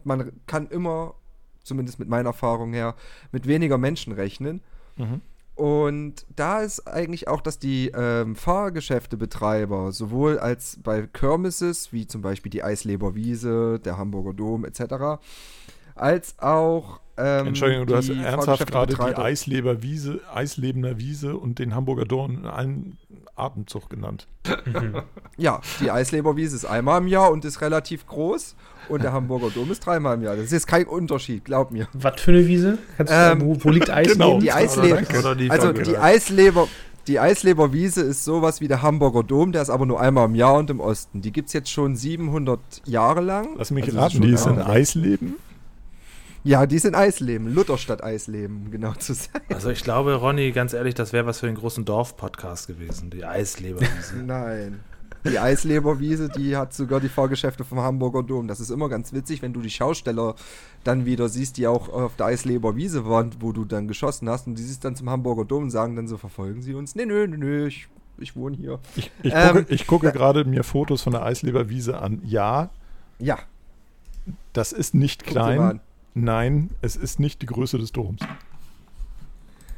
[0.02, 1.12] man kann immer,
[1.62, 2.94] zumindest mit meiner Erfahrung her,
[3.30, 4.62] mit weniger Menschen rechnen.
[4.96, 5.20] Mhm.
[5.54, 12.22] Und da ist eigentlich auch, dass die ähm, Fahrgeschäftebetreiber sowohl als bei Kirmeses, wie zum
[12.22, 15.20] Beispiel die Eisleber Wiese, der Hamburger Dom etc.,
[15.94, 21.58] als auch ähm, Entschuldigung, du hast die ernsthaft gerade die Eisleber Wiese, Eislebener Wiese und
[21.58, 22.98] den Hamburger Dorn in einen
[23.36, 24.26] Atemzug genannt.
[24.66, 25.02] Mhm.
[25.38, 28.54] Ja, die Eisleberwiese ist einmal im Jahr und ist relativ groß
[28.90, 30.36] und der Hamburger Dom ist dreimal im Jahr.
[30.36, 31.88] Das ist kein Unterschied, glaub mir.
[31.94, 32.78] Was für eine Wiese?
[32.98, 34.12] Kannst du Ähm, sagen, wo, wo liegt Eis?
[34.12, 34.38] genau.
[34.40, 35.00] Die Eisleber,
[35.48, 35.96] also die?
[35.96, 36.68] Eisleber,
[37.08, 40.54] die Eisleberwiese ist sowas wie der Hamburger Dom, der ist aber nur einmal im Jahr
[40.56, 41.22] und im Osten.
[41.22, 43.48] Die gibt es jetzt schon 700 Jahre lang.
[43.56, 44.58] Lass mich Also raten, die ist in.
[44.60, 45.36] Eisleben.
[46.44, 49.40] Ja, die ist in Eisleben, Lutherstadt Eisleben, um genau zu sein.
[49.48, 53.24] Also ich glaube, Ronny, ganz ehrlich, das wäre was für den großen Dorf-Podcast gewesen, die
[53.24, 54.16] Eisleberwiese.
[54.24, 54.80] Nein.
[55.24, 58.48] Die Eisleberwiese, die hat sogar die Fahrgeschäfte vom Hamburger Dom.
[58.48, 60.34] Das ist immer ganz witzig, wenn du die Schausteller
[60.82, 64.58] dann wieder siehst, die auch auf der Eisleberwiese waren, wo du dann geschossen hast und
[64.58, 66.96] die siehst dann zum Hamburger Dom und sagen dann so, verfolgen sie uns?
[66.96, 67.86] Nee, nö, nö, nö, ich,
[68.18, 68.80] ich wohne hier.
[68.96, 72.20] Ich, ich Ähm, gucke, ich gucke gerade mir Fotos von der Eisleber Wiese an.
[72.24, 72.70] Ja,
[73.20, 73.38] Ja,
[74.52, 75.80] das ist nicht klein.
[76.14, 78.20] Nein, es ist nicht die Größe des Doms.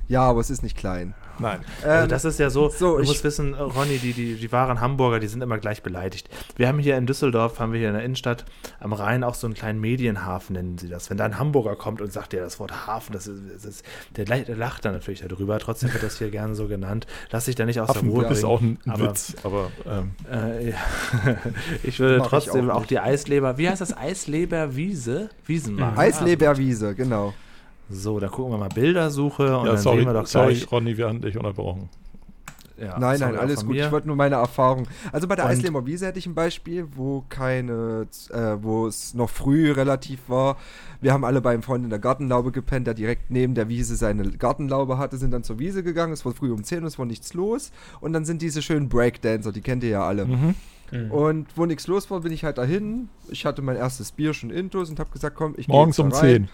[0.08, 1.14] Ja, aber es ist nicht klein.
[1.38, 1.60] Nein.
[1.82, 4.52] Also Ähm, das ist ja so, so, du ich- musst wissen, Ronny, die, die, die
[4.52, 6.28] wahren Hamburger, die sind immer gleich beleidigt.
[6.56, 8.44] Wir haben hier in Düsseldorf, haben wir hier in der Innenstadt
[8.80, 11.10] am Rhein auch so einen kleinen Medienhafen, nennen sie das.
[11.10, 13.84] Wenn da ein Hamburger kommt und sagt ja das Wort Hafen, das ist, das ist
[14.16, 17.06] der, der lacht dann natürlich darüber, trotzdem wird das hier gerne so genannt.
[17.30, 18.52] Lass dich da nicht aus der Ruhe Affenburg ist bringen.
[18.52, 20.76] auch ein, aber- Witz, aber ähm, Äh, ja.
[21.82, 23.96] ich würde Mach ich trotzdem auch auch, die Eisleber, wie heißt das?
[23.96, 25.30] Eisleberwiese?
[25.46, 25.98] Wiesenmarkt.
[25.98, 27.34] Eisleberwiese, genau.
[27.90, 30.64] So, dann gucken wir mal Bildersuche und ja, dann sorry, sehen wir doch sorry, gleich.
[30.66, 31.88] Von, wir hatten dich unterbrochen.
[32.76, 33.74] Ja, nein, sorry nein, alles gut.
[33.76, 33.86] mir.
[33.86, 34.88] Ich wollte nur meine Erfahrung.
[35.12, 39.14] Also bei der Und- Eisleber Wiese hätte ich ein Beispiel, wo keine, äh, wo es
[39.14, 40.56] noch früh relativ war.
[41.00, 44.28] Wir haben alle beim Freund in der Gartenlaube gepennt, der direkt neben der Wiese seine
[44.32, 46.12] Gartenlaube hatte, sind dann zur Wiese gegangen.
[46.12, 47.70] Es war früh um 10 Uhr, es war nichts los.
[48.00, 50.24] Und dann sind diese schönen Breakdancer, die kennt ihr ja alle.
[50.26, 50.54] Mhm.
[50.90, 51.10] Mhm.
[51.12, 53.08] Und wo nichts los war, bin ich halt dahin.
[53.28, 56.04] Ich hatte mein erstes Bier schon intus und habe gesagt, komm, ich geh Morgens jetzt
[56.04, 56.28] um da rein.
[56.28, 56.48] 10.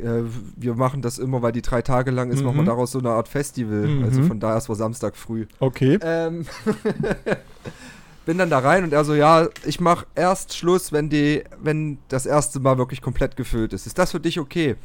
[0.00, 0.24] Äh,
[0.56, 2.46] wir machen das immer, weil die drei Tage lang ist, Mhm.
[2.46, 3.86] machen wir daraus so eine Art Festival.
[3.86, 4.04] Mhm.
[4.04, 5.46] Also von daher, es war Samstag früh.
[5.60, 5.98] Okay.
[6.02, 6.46] Ähm,
[8.26, 11.98] bin dann da rein und er so, ja, ich mach erst Schluss, wenn die, wenn
[12.08, 13.86] das erste Mal wirklich komplett gefüllt ist.
[13.86, 14.76] Ist das für dich okay?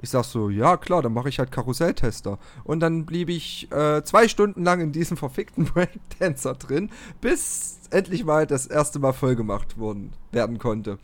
[0.00, 2.38] Ich sag so, ja klar, dann mache ich halt Karusselltester.
[2.64, 6.90] Und dann blieb ich äh, zwei Stunden lang in diesem verfickten Breakdancer drin,
[7.20, 10.98] bis endlich mal das erste Mal voll gemacht worden, werden konnte.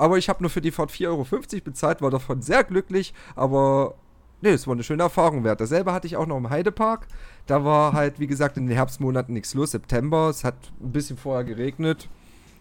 [0.00, 1.26] Aber ich habe nur für die Fahrt 4,50 Euro
[1.62, 3.96] bezahlt, war davon sehr glücklich, aber
[4.40, 5.60] nee, es war eine schöne Erfahrung wert.
[5.60, 7.06] Dasselbe hatte ich auch noch im Heidepark.
[7.46, 9.72] Da war halt, wie gesagt, in den Herbstmonaten nichts los.
[9.72, 12.08] September, es hat ein bisschen vorher geregnet.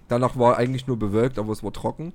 [0.10, 2.12] Danach war eigentlich nur bewölkt, aber es war trocken.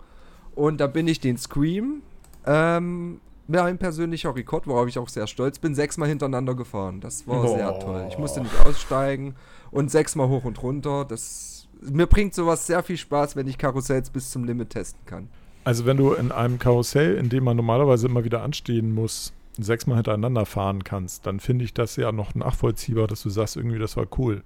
[0.54, 2.02] Und da bin ich den Scream,
[2.44, 7.00] ähm, mein persönlicher Rekord, worauf ich auch sehr stolz bin, sechsmal hintereinander gefahren.
[7.00, 7.56] Das war Boah.
[7.56, 8.06] sehr toll.
[8.10, 9.36] Ich musste nicht aussteigen
[9.70, 11.06] und sechsmal hoch und runter.
[11.06, 15.28] Das, mir bringt sowas sehr viel Spaß, wenn ich Karussells bis zum Limit testen kann.
[15.64, 19.96] Also wenn du in einem Karussell, in dem man normalerweise immer wieder anstehen muss, sechsmal
[19.96, 23.96] hintereinander fahren kannst, dann finde ich das ja noch nachvollziehbar, dass du sagst, irgendwie, das
[23.96, 24.42] war cool.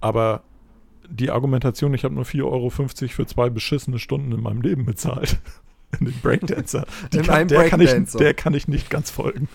[0.00, 0.42] Aber
[1.08, 5.38] die Argumentation, ich habe nur 4,50 Euro für zwei beschissene Stunden in meinem Leben bezahlt.
[5.98, 6.86] In den Breakdancer.
[7.14, 8.18] In kann, einem der, kann ich, Breakdancer.
[8.18, 9.48] der kann ich nicht ganz folgen.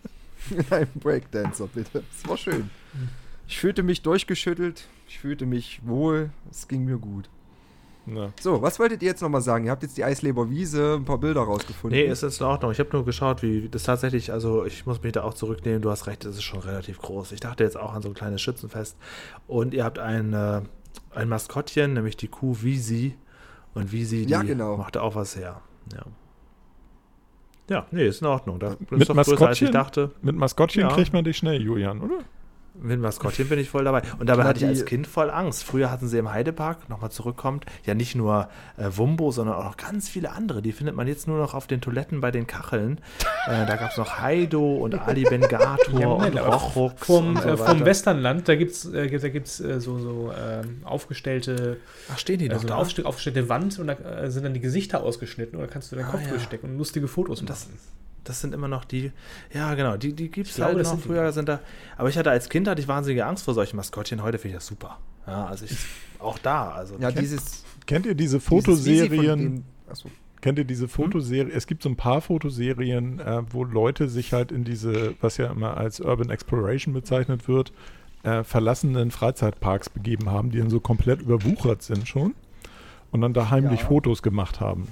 [0.50, 2.04] In einem Breakdancer, bitte.
[2.16, 2.70] Es war schön.
[3.52, 4.88] Ich fühlte mich durchgeschüttelt.
[5.06, 6.30] Ich fühlte mich wohl.
[6.50, 7.28] Es ging mir gut.
[8.06, 8.32] Na.
[8.40, 9.66] So, was wolltet ihr jetzt nochmal sagen?
[9.66, 12.00] Ihr habt jetzt die Eisleber Wiese, ein paar Bilder rausgefunden.
[12.00, 12.72] Nee, ist jetzt in Ordnung.
[12.72, 15.90] Ich habe nur geschaut, wie das tatsächlich, also ich muss mich da auch zurücknehmen, du
[15.90, 17.32] hast recht, es ist schon relativ groß.
[17.32, 18.96] Ich dachte jetzt auch an so ein kleines Schützenfest.
[19.46, 20.62] Und ihr habt ein, äh,
[21.14, 23.16] ein Maskottchen, nämlich die Kuh Visi.
[23.74, 24.78] Und Visi, die Ja, genau.
[24.78, 25.60] macht auch was her.
[25.92, 26.06] Ja.
[27.68, 28.58] Ja, nee, ist in Ordnung.
[28.58, 29.72] Das ist Mit doch größer, als ich Maskottchen?
[29.72, 30.10] dachte.
[30.22, 30.88] Mit Maskottchen Ja.
[30.88, 32.20] kriegt man dich schnell, Julian, oder?
[32.74, 34.02] Mit Maskottchen bin ich voll dabei.
[34.18, 35.62] Und dabei hatte ich als Kind voll Angst.
[35.62, 38.48] Früher hatten sie im Heidepark, nochmal zurückkommt, ja nicht nur
[38.78, 40.62] äh, Wumbo, sondern auch noch ganz viele andere.
[40.62, 43.00] Die findet man jetzt nur noch auf den Toiletten bei den Kacheln.
[43.44, 47.56] Äh, da gab es noch Heido und Ali Bengator Ja, und Rochrux vom, so äh,
[47.56, 47.84] vom.
[47.84, 51.78] Westernland, da gibt es äh, da gibt's, äh, so, so ähm, aufgestellte,
[52.12, 53.08] Ach, stehen die noch also eine da?
[53.08, 56.04] aufgestellte Wand und da äh, sind dann die Gesichter ausgeschnitten und da kannst du deinen
[56.06, 56.28] Ah, Kopf ja.
[56.30, 57.80] durchstecken und lustige Fotos Und das- machen.
[58.24, 59.10] Das sind immer noch die,
[59.52, 60.94] ja genau, die, die gibt es halt noch.
[60.96, 61.60] die Früher sind da,
[61.96, 64.22] aber ich hatte als Kind hatte ich wahnsinnige Angst vor solchen Maskottchen.
[64.22, 64.98] Heute finde ich das super.
[65.26, 65.76] Ja, also ich,
[66.18, 67.64] auch da, also Ja, kennt- dieses.
[67.86, 69.64] Kennt ihr diese Fotoserien?
[69.90, 70.08] Achso.
[70.40, 71.50] Kennt ihr diese Fotoserien?
[71.56, 75.46] Es gibt so ein paar Fotoserien, äh, wo Leute sich halt in diese, was ja
[75.50, 77.72] immer als Urban Exploration bezeichnet wird,
[78.24, 82.34] äh, verlassenen Freizeitparks begeben haben, die dann so komplett überwuchert sind schon
[83.10, 83.86] und dann da heimlich Ja.
[83.86, 84.88] Fotos gemacht haben.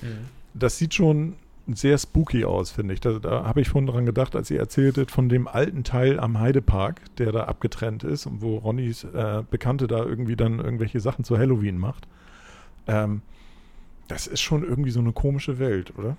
[0.00, 0.06] Mhm.
[0.54, 1.34] Das sieht schon
[1.66, 3.00] sehr spooky aus, finde ich.
[3.00, 6.38] Da, da habe ich vorhin dran gedacht, als ihr erzähltet von dem alten Teil am
[6.38, 11.24] Heidepark, der da abgetrennt ist und wo Ronnys äh, Bekannte da irgendwie dann irgendwelche Sachen
[11.24, 12.08] zu Halloween macht.
[12.86, 13.22] Ähm,
[14.08, 16.16] das ist schon irgendwie so eine komische Welt, oder?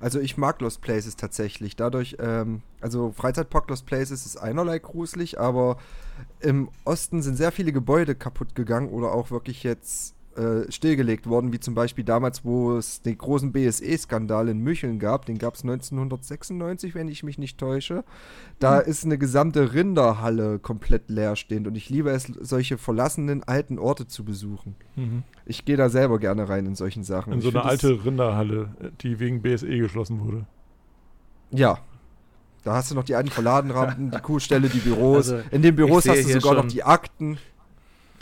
[0.00, 1.76] Also ich mag Lost Places tatsächlich.
[1.76, 5.76] Dadurch, ähm, also Freizeitpark Lost Places ist einerlei gruselig, aber
[6.40, 11.52] im Osten sind sehr viele Gebäude kaputt gegangen oder auch wirklich jetzt äh, stillgelegt worden,
[11.52, 15.26] wie zum Beispiel damals, wo es den großen BSE-Skandal in Mücheln gab.
[15.26, 18.04] Den gab es 1996, wenn ich mich nicht täusche.
[18.58, 24.06] Da ist eine gesamte Rinderhalle komplett leerstehend und ich liebe es, solche verlassenen alten Orte
[24.06, 24.76] zu besuchen.
[25.46, 27.32] Ich gehe da selber gerne rein in solchen Sachen.
[27.32, 28.70] In Ich so eine alte Rinderhalle,
[29.00, 30.46] die wegen BSE geschlossen wurde.
[31.50, 31.78] Ja.
[32.64, 35.30] Da hast du noch die alten Verladenrampen, die Kuhstelle, die Büros.
[35.30, 37.38] Also, In den Büros hast du sogar noch die Akten.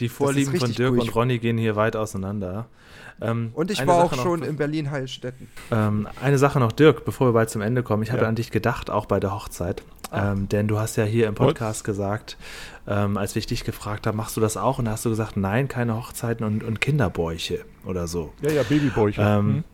[0.01, 1.01] Die Vorlieben von Dirk cool.
[1.01, 2.67] und Ronny gehen hier weit auseinander.
[3.23, 5.49] Ähm, Und ich eine war auch Sache noch, schon in Berlin-Heilstätten.
[5.71, 8.03] Ähm, eine Sache noch, Dirk, bevor wir bald zum Ende kommen.
[8.03, 8.29] Ich habe Ja.
[8.29, 9.83] an dich gedacht, auch bei der Hochzeit.
[10.11, 10.33] Ah.
[10.33, 11.35] Ähm, denn du hast ja hier im?
[11.35, 12.37] Podcast gesagt,
[12.89, 14.79] ähm, als ich dich gefragt habe, machst du das auch?
[14.79, 18.33] Und da hast du gesagt, nein, keine Hochzeiten und, und Kinderbäuche oder so.
[18.41, 19.21] Ja, ja, Babybäuche.
[19.23, 19.65] Ähm, Hm?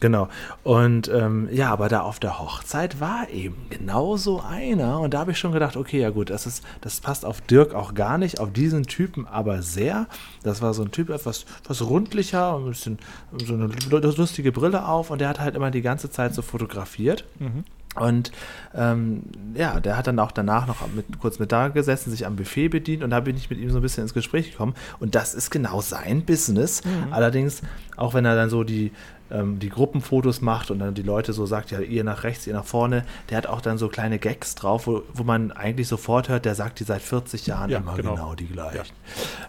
[0.00, 0.28] Genau.
[0.62, 5.00] Und ähm, ja, aber da auf der Hochzeit war eben genau so einer.
[5.00, 7.74] Und da habe ich schon gedacht, okay, ja gut, das, ist, das passt auf Dirk
[7.74, 10.06] auch gar nicht, auf diesen Typen aber sehr.
[10.42, 12.98] Das war so ein Typ, etwas, etwas rundlicher, ein bisschen
[13.44, 13.68] so eine
[14.16, 17.24] lustige Brille auf und der hat halt immer die ganze Zeit so fotografiert.
[17.38, 17.64] Mhm.
[17.96, 18.30] Und
[18.74, 19.22] ähm,
[19.54, 22.68] ja, der hat dann auch danach noch mit, kurz mit da gesessen, sich am Buffet
[22.68, 24.74] bedient und da bin ich mit ihm so ein bisschen ins Gespräch gekommen.
[25.00, 26.82] Und das ist genau sein Business.
[27.10, 27.62] Allerdings,
[27.96, 28.92] auch wenn er dann so die,
[29.30, 32.54] ähm, die Gruppenfotos macht und dann die Leute so sagt, ja, ihr nach rechts, ihr
[32.54, 36.28] nach vorne, der hat auch dann so kleine Gags drauf, wo, wo man eigentlich sofort
[36.28, 38.14] hört, der sagt die seit 40 Jahren Ja, immer genau.
[38.14, 38.84] genau, die gleichen.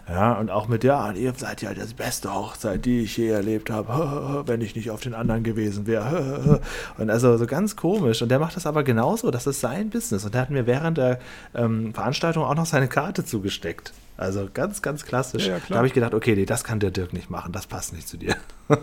[0.08, 0.34] Ja.
[0.34, 4.42] und auch mit, ja, ihr seid ja die beste Hochzeit, die ich je erlebt habe,
[4.46, 6.60] wenn ich nicht auf den anderen gewesen wäre.
[6.98, 8.22] Und also so ganz komisch.
[8.22, 10.24] Und der macht das aber genauso, das ist sein Business.
[10.24, 11.18] Und der hat mir während der
[11.54, 13.92] ähm, Veranstaltung auch noch seine Karte zugesteckt.
[14.18, 15.46] Also ganz, ganz klassisch.
[15.46, 17.66] Ja, ja, da habe ich gedacht, okay, nee, das kann der Dirk nicht machen, das
[17.66, 18.36] passt nicht zu dir.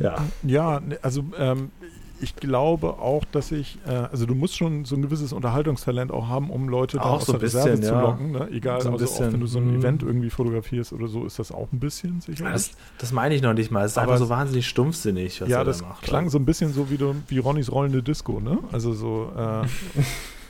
[0.00, 0.24] ja.
[0.44, 1.72] Ja, ne, also ähm,
[2.20, 6.28] ich glaube auch, dass ich, äh, also du musst schon so ein gewisses Unterhaltungstalent auch
[6.28, 8.00] haben, um Leute da Auch aus so der ein Reserve bisschen, zu ja.
[8.00, 8.30] locken.
[8.30, 8.48] Ne?
[8.52, 9.80] Egal, So ein also auch bisschen, wenn du so ein mhm.
[9.80, 12.52] Event irgendwie fotografierst oder so, ist das auch ein bisschen sicherlich.
[12.52, 13.84] Das, das meine ich noch nicht mal.
[13.84, 16.02] Es ist Aber einfach so wahnsinnig stumpfsinnig, was ja, er das da macht.
[16.02, 18.58] klang so ein bisschen so wie, du, wie Ronnys rollende Disco, ne?
[18.70, 19.66] Also so, äh,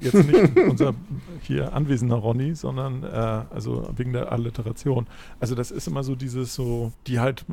[0.00, 0.94] jetzt nicht unser
[1.42, 3.06] hier anwesender Ronny, sondern äh,
[3.50, 5.06] also wegen der Alliteration.
[5.40, 7.44] Also das ist immer so dieses so, die halt,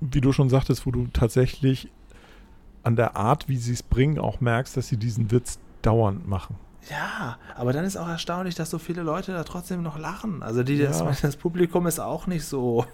[0.00, 1.88] wie du schon sagtest, wo du tatsächlich
[2.84, 6.56] an der Art, wie sie es bringen, auch merkst, dass sie diesen Witz dauernd machen.
[6.90, 10.42] Ja, aber dann ist auch erstaunlich, dass so viele Leute da trotzdem noch lachen.
[10.42, 11.12] Also die, das, Ja.
[11.22, 12.86] das Publikum ist auch nicht so.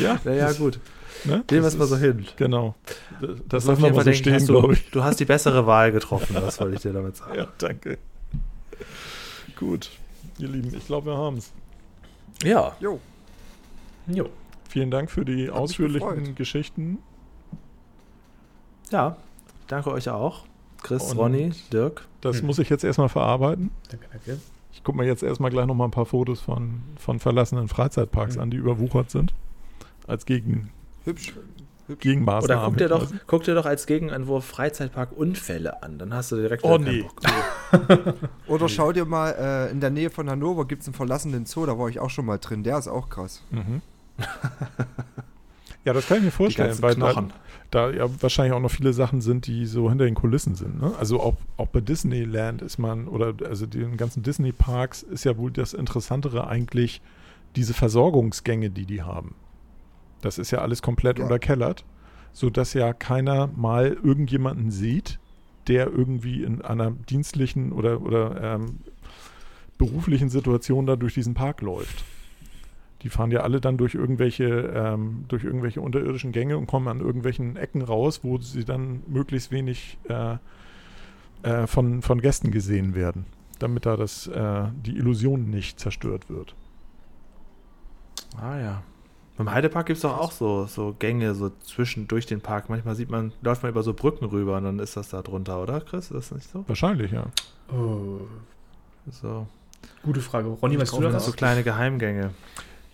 [0.00, 0.80] Ja, Naja, das- gut.
[1.24, 1.30] Ne?
[1.36, 2.26] Nehmen wir Das es mal so hin.
[2.36, 2.74] Genau.
[3.48, 4.90] Das, lassen wir mal so denke ich, stehen, glaube ich.
[4.90, 7.34] du hast die bessere Wahl getroffen, das wollte ich dir damit sagen.
[7.36, 7.98] Ja, danke.
[9.56, 9.90] Gut,
[10.38, 11.52] ihr Lieben, ich glaube, wir haben es.
[12.42, 12.98] Ja, Jo,
[14.08, 14.28] Jo.
[14.68, 16.34] Vielen Dank für die mich ausführlichen.
[16.34, 16.98] Geschichten.
[18.90, 19.16] ja.
[19.68, 20.44] Danke euch auch.
[20.82, 22.06] Chris, Und- Ronny, Dirk.
[22.20, 22.46] Das Hm.
[22.46, 23.70] muss ich jetzt erstmal verarbeiten.
[23.90, 24.38] Danke, danke.
[24.72, 28.40] Ich gucke mir jetzt erstmal gleich nochmal ein paar Fotos von, von verlassenen Freizeitparks Mhm.
[28.42, 29.32] an, die überwuchert sind.
[30.06, 30.70] Als Gegen,
[31.04, 31.34] hübsch.
[31.98, 32.60] Gegenmaßnahme.
[32.60, 35.98] Oder guck dir, doch, guck dir doch als Gegenentwurf Freizeitpark-Unfälle an.
[35.98, 37.02] Dann hast du direkt Oh nee.
[37.02, 38.14] Bock.
[38.46, 41.66] Oder schau dir mal, äh, in der Nähe von Hannover gibt es einen verlassenen Zoo,
[41.66, 42.62] da war ich auch schon mal drin.
[42.62, 43.42] Der ist auch krass.
[43.50, 43.82] Mhm.
[45.84, 47.28] ja, das kann ich mir vorstellen, weil da,
[47.70, 50.80] da ja wahrscheinlich auch noch viele Sachen sind, die so hinter den Kulissen sind.
[50.80, 50.92] Ne?
[50.98, 55.50] Also auch, auch bei Disneyland ist man, oder also den ganzen Disney-Parks ist ja wohl
[55.50, 57.00] das Interessantere eigentlich
[57.56, 59.34] diese Versorgungsgänge, die die haben.
[60.22, 61.24] Das ist ja alles komplett Ja.
[61.24, 61.84] unterkellert,
[62.32, 65.18] sodass ja keiner mal irgendjemanden sieht,
[65.68, 68.78] der irgendwie in einer dienstlichen oder, oder ähm,
[69.78, 72.04] beruflichen Situation da durch diesen Park läuft.
[73.02, 77.00] Die fahren ja alle dann durch irgendwelche, ähm, durch irgendwelche unterirdischen Gänge und kommen an
[77.00, 80.36] irgendwelchen Ecken raus, wo sie dann möglichst wenig äh,
[81.42, 83.26] äh, von, von Gästen gesehen werden,
[83.58, 86.54] damit da das, äh, die Illusion nicht zerstört wird.
[88.40, 88.82] Ah ja.
[89.44, 92.68] Beim Heidepark gibt es doch auch so, so Gänge so zwischen durch den Park.
[92.68, 95.60] Manchmal sieht man, läuft man über so Brücken rüber und dann ist das da drunter,
[95.60, 96.12] oder Chris?
[96.12, 96.64] Ist das nicht so?
[96.68, 97.26] Wahrscheinlich, ja.
[97.72, 98.20] Oh,
[99.10, 99.48] So,
[100.04, 100.46] gute Frage.
[100.48, 102.30] Ronny, weißt du das so kleine Geheimgänge.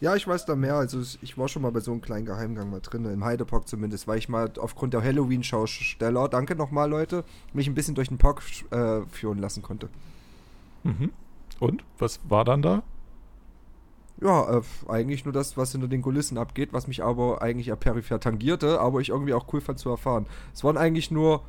[0.00, 0.76] Ja, ich weiß da mehr.
[0.76, 4.08] Also ich war schon mal bei so einem kleinen Geheimgang mal drin, im Heidepark zumindest,
[4.08, 8.40] weil ich mal aufgrund der Halloween-Schausteller, danke nochmal Leute, mich ein bisschen durch den Park
[8.70, 9.90] äh, führen lassen konnte.
[10.82, 11.10] Mhm.
[11.60, 11.84] Und?
[11.98, 12.82] Was war dann da?
[14.20, 17.76] Ja, äh, eigentlich nur das, was hinter den Kulissen abgeht, was mich aber eigentlich eher
[17.76, 20.26] peripher tangierte, aber ich irgendwie auch cool fand zu erfahren.
[20.52, 21.42] Es waren eigentlich nur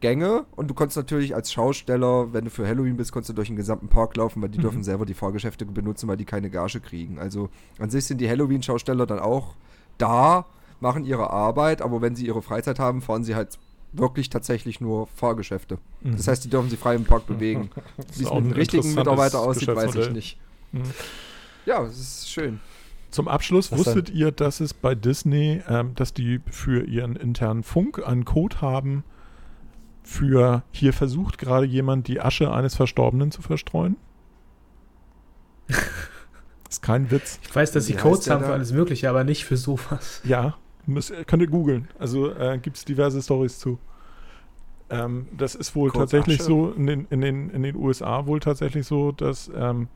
[0.00, 3.48] Gänge und du konntest natürlich als Schausteller, wenn du für Halloween bist, konntest du durch
[3.48, 4.62] den gesamten Park laufen, weil die Mhm.
[4.62, 7.18] dürfen selber die Fahrgeschäfte benutzen, weil die keine Gage kriegen.
[7.18, 7.48] Also
[7.80, 9.56] an sich sind die Halloween-Schausteller dann auch
[9.98, 10.46] da,
[10.78, 13.58] machen ihre Arbeit, aber wenn sie ihre Freizeit haben, fahren sie halt
[13.92, 15.78] wirklich tatsächlich nur Fahrgeschäfte.
[16.02, 16.16] Mhm.
[16.16, 17.70] Das heißt, die dürfen sich frei im Park bewegen.
[18.14, 20.38] Wie es mit dem ein richtigen Mitarbeiter aussieht, weiß ich nicht.
[20.70, 20.82] Mhm.
[21.68, 22.60] Ja, es ist schön.
[23.10, 27.62] Zum Abschluss, Was wusstet ihr, dass es bei Disney, ähm, dass die für ihren internen
[27.62, 29.04] Funk einen Code haben
[30.02, 33.98] für hier versucht gerade jemand die Asche eines Verstorbenen zu verstreuen?
[36.70, 37.38] ist kein Witz.
[37.42, 40.22] Ich weiß, dass sie Codes haben für alles Mögliche, aber nicht für sowas.
[40.24, 40.56] Ja,
[40.86, 41.88] müsst, könnt ihr googeln.
[41.98, 43.78] Also äh, gibt es diverse Stories zu.
[44.88, 46.48] Ähm, das ist wohl Code tatsächlich Asche?
[46.48, 49.88] so in den, in, den, in den USA wohl tatsächlich so, dass ähm,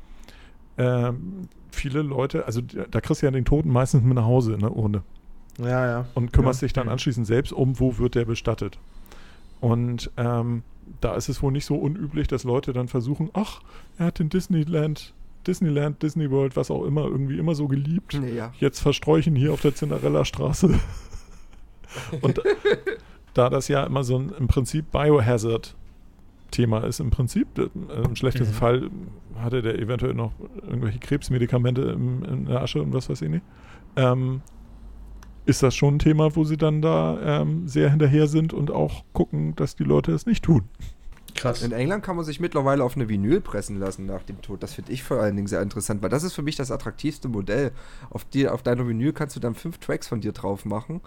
[0.76, 4.60] ähm, viele Leute, also da kriegst du ja den Toten meistens mit nach Hause in
[4.60, 5.02] der Urne.
[5.58, 6.06] Ja, ja.
[6.14, 6.66] und kümmerst Ja.
[6.66, 6.92] dich dann Mhm.
[6.92, 8.78] anschließend selbst um, wo wird der bestattet.
[9.60, 10.62] Und ähm,
[11.00, 13.60] da ist es wohl nicht so unüblich, dass Leute dann versuchen, ach,
[13.98, 15.12] er hat den Disneyland,
[15.46, 18.16] Disneyland, Disney World, was auch immer, irgendwie immer so geliebt.
[18.20, 18.52] Nee, ja.
[18.60, 20.70] Jetzt versträuchen hier auf der Cinderella-Straße.
[22.22, 22.40] und
[23.34, 24.90] da das ja immer so ein im Prinzip
[26.52, 27.68] Biohazard-Thema ist, im Prinzip, äh,
[28.04, 28.58] im schlechtesten Mhm.
[28.58, 28.90] Fall
[29.36, 30.32] hatte der eventuell noch
[30.62, 33.44] irgendwelche Krebsmedikamente im, in der Asche und was weiß ich nicht.
[33.96, 34.42] Ähm,
[35.44, 39.04] ist das schon ein Thema, wo sie dann da ähm, sehr hinterher sind und auch
[39.12, 40.62] gucken, dass die Leute es nicht tun.
[41.34, 41.62] Krass.
[41.62, 44.62] In England kann man sich mittlerweile auf eine Vinyl pressen lassen nach dem Tod.
[44.62, 47.28] Das finde ich vor allen Dingen sehr interessant, weil das ist für mich das attraktivste
[47.28, 47.72] Modell.
[48.10, 51.00] Auf, die, auf deiner Vinyl kannst du dann fünf Tracks von dir drauf machen.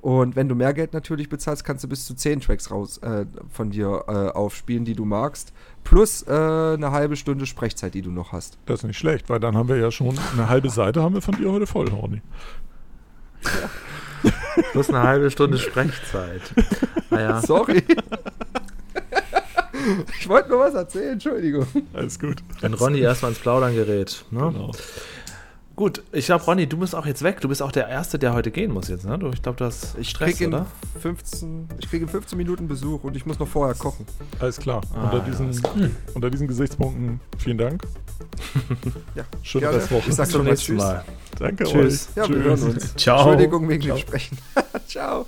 [0.00, 3.26] Und wenn du mehr Geld natürlich bezahlst, kannst du bis zu zehn Tracks raus äh,
[3.50, 5.52] von dir äh, aufspielen, die du magst.
[5.82, 8.58] Plus äh, eine halbe Stunde Sprechzeit, die du noch hast.
[8.66, 11.22] Das ist nicht schlecht, weil dann haben wir ja schon eine halbe Seite haben wir
[11.22, 12.22] von dir heute voll, Horny.
[14.72, 16.42] Plus eine halbe Stunde Sprechzeit.
[17.10, 17.40] Naja.
[17.40, 17.82] Sorry.
[20.20, 21.66] ich wollte nur was erzählen, Entschuldigung.
[21.94, 22.36] Alles gut.
[22.60, 24.26] Wenn Ronny erstmal ins Plaudern gerät.
[24.30, 24.40] Ne?
[24.40, 24.72] Genau.
[25.78, 27.40] Gut, ich glaube, Ronny, du bist auch jetzt weg.
[27.40, 29.16] Du bist auch der Erste, der heute gehen muss jetzt, ne?
[29.16, 30.66] Du, ich glaube, du hast Ich Stress, kriege in, oder?
[31.00, 34.04] 15 ich krieg in 15 Minuten Besuch und ich muss noch vorher kochen.
[34.40, 34.80] Alles klar.
[34.92, 35.62] Ah, unter, ja, diesen, ist
[36.14, 37.84] unter diesen Gesichtspunkten vielen Dank.
[39.14, 39.76] Ja, Schöne gerne.
[39.78, 40.08] Restwoche.
[40.08, 40.82] Ich sag Bis schon zum mal nächsten Tschüss.
[40.82, 41.04] Mal.
[41.38, 42.08] Danke Tschüss.
[42.08, 42.16] euch.
[42.16, 42.96] Ja, wir hören uns.
[42.96, 43.18] Ciao.
[43.20, 43.96] Entschuldigung wegen Ciao.
[43.96, 44.38] dem Sprechen.
[44.88, 45.26] Ciao.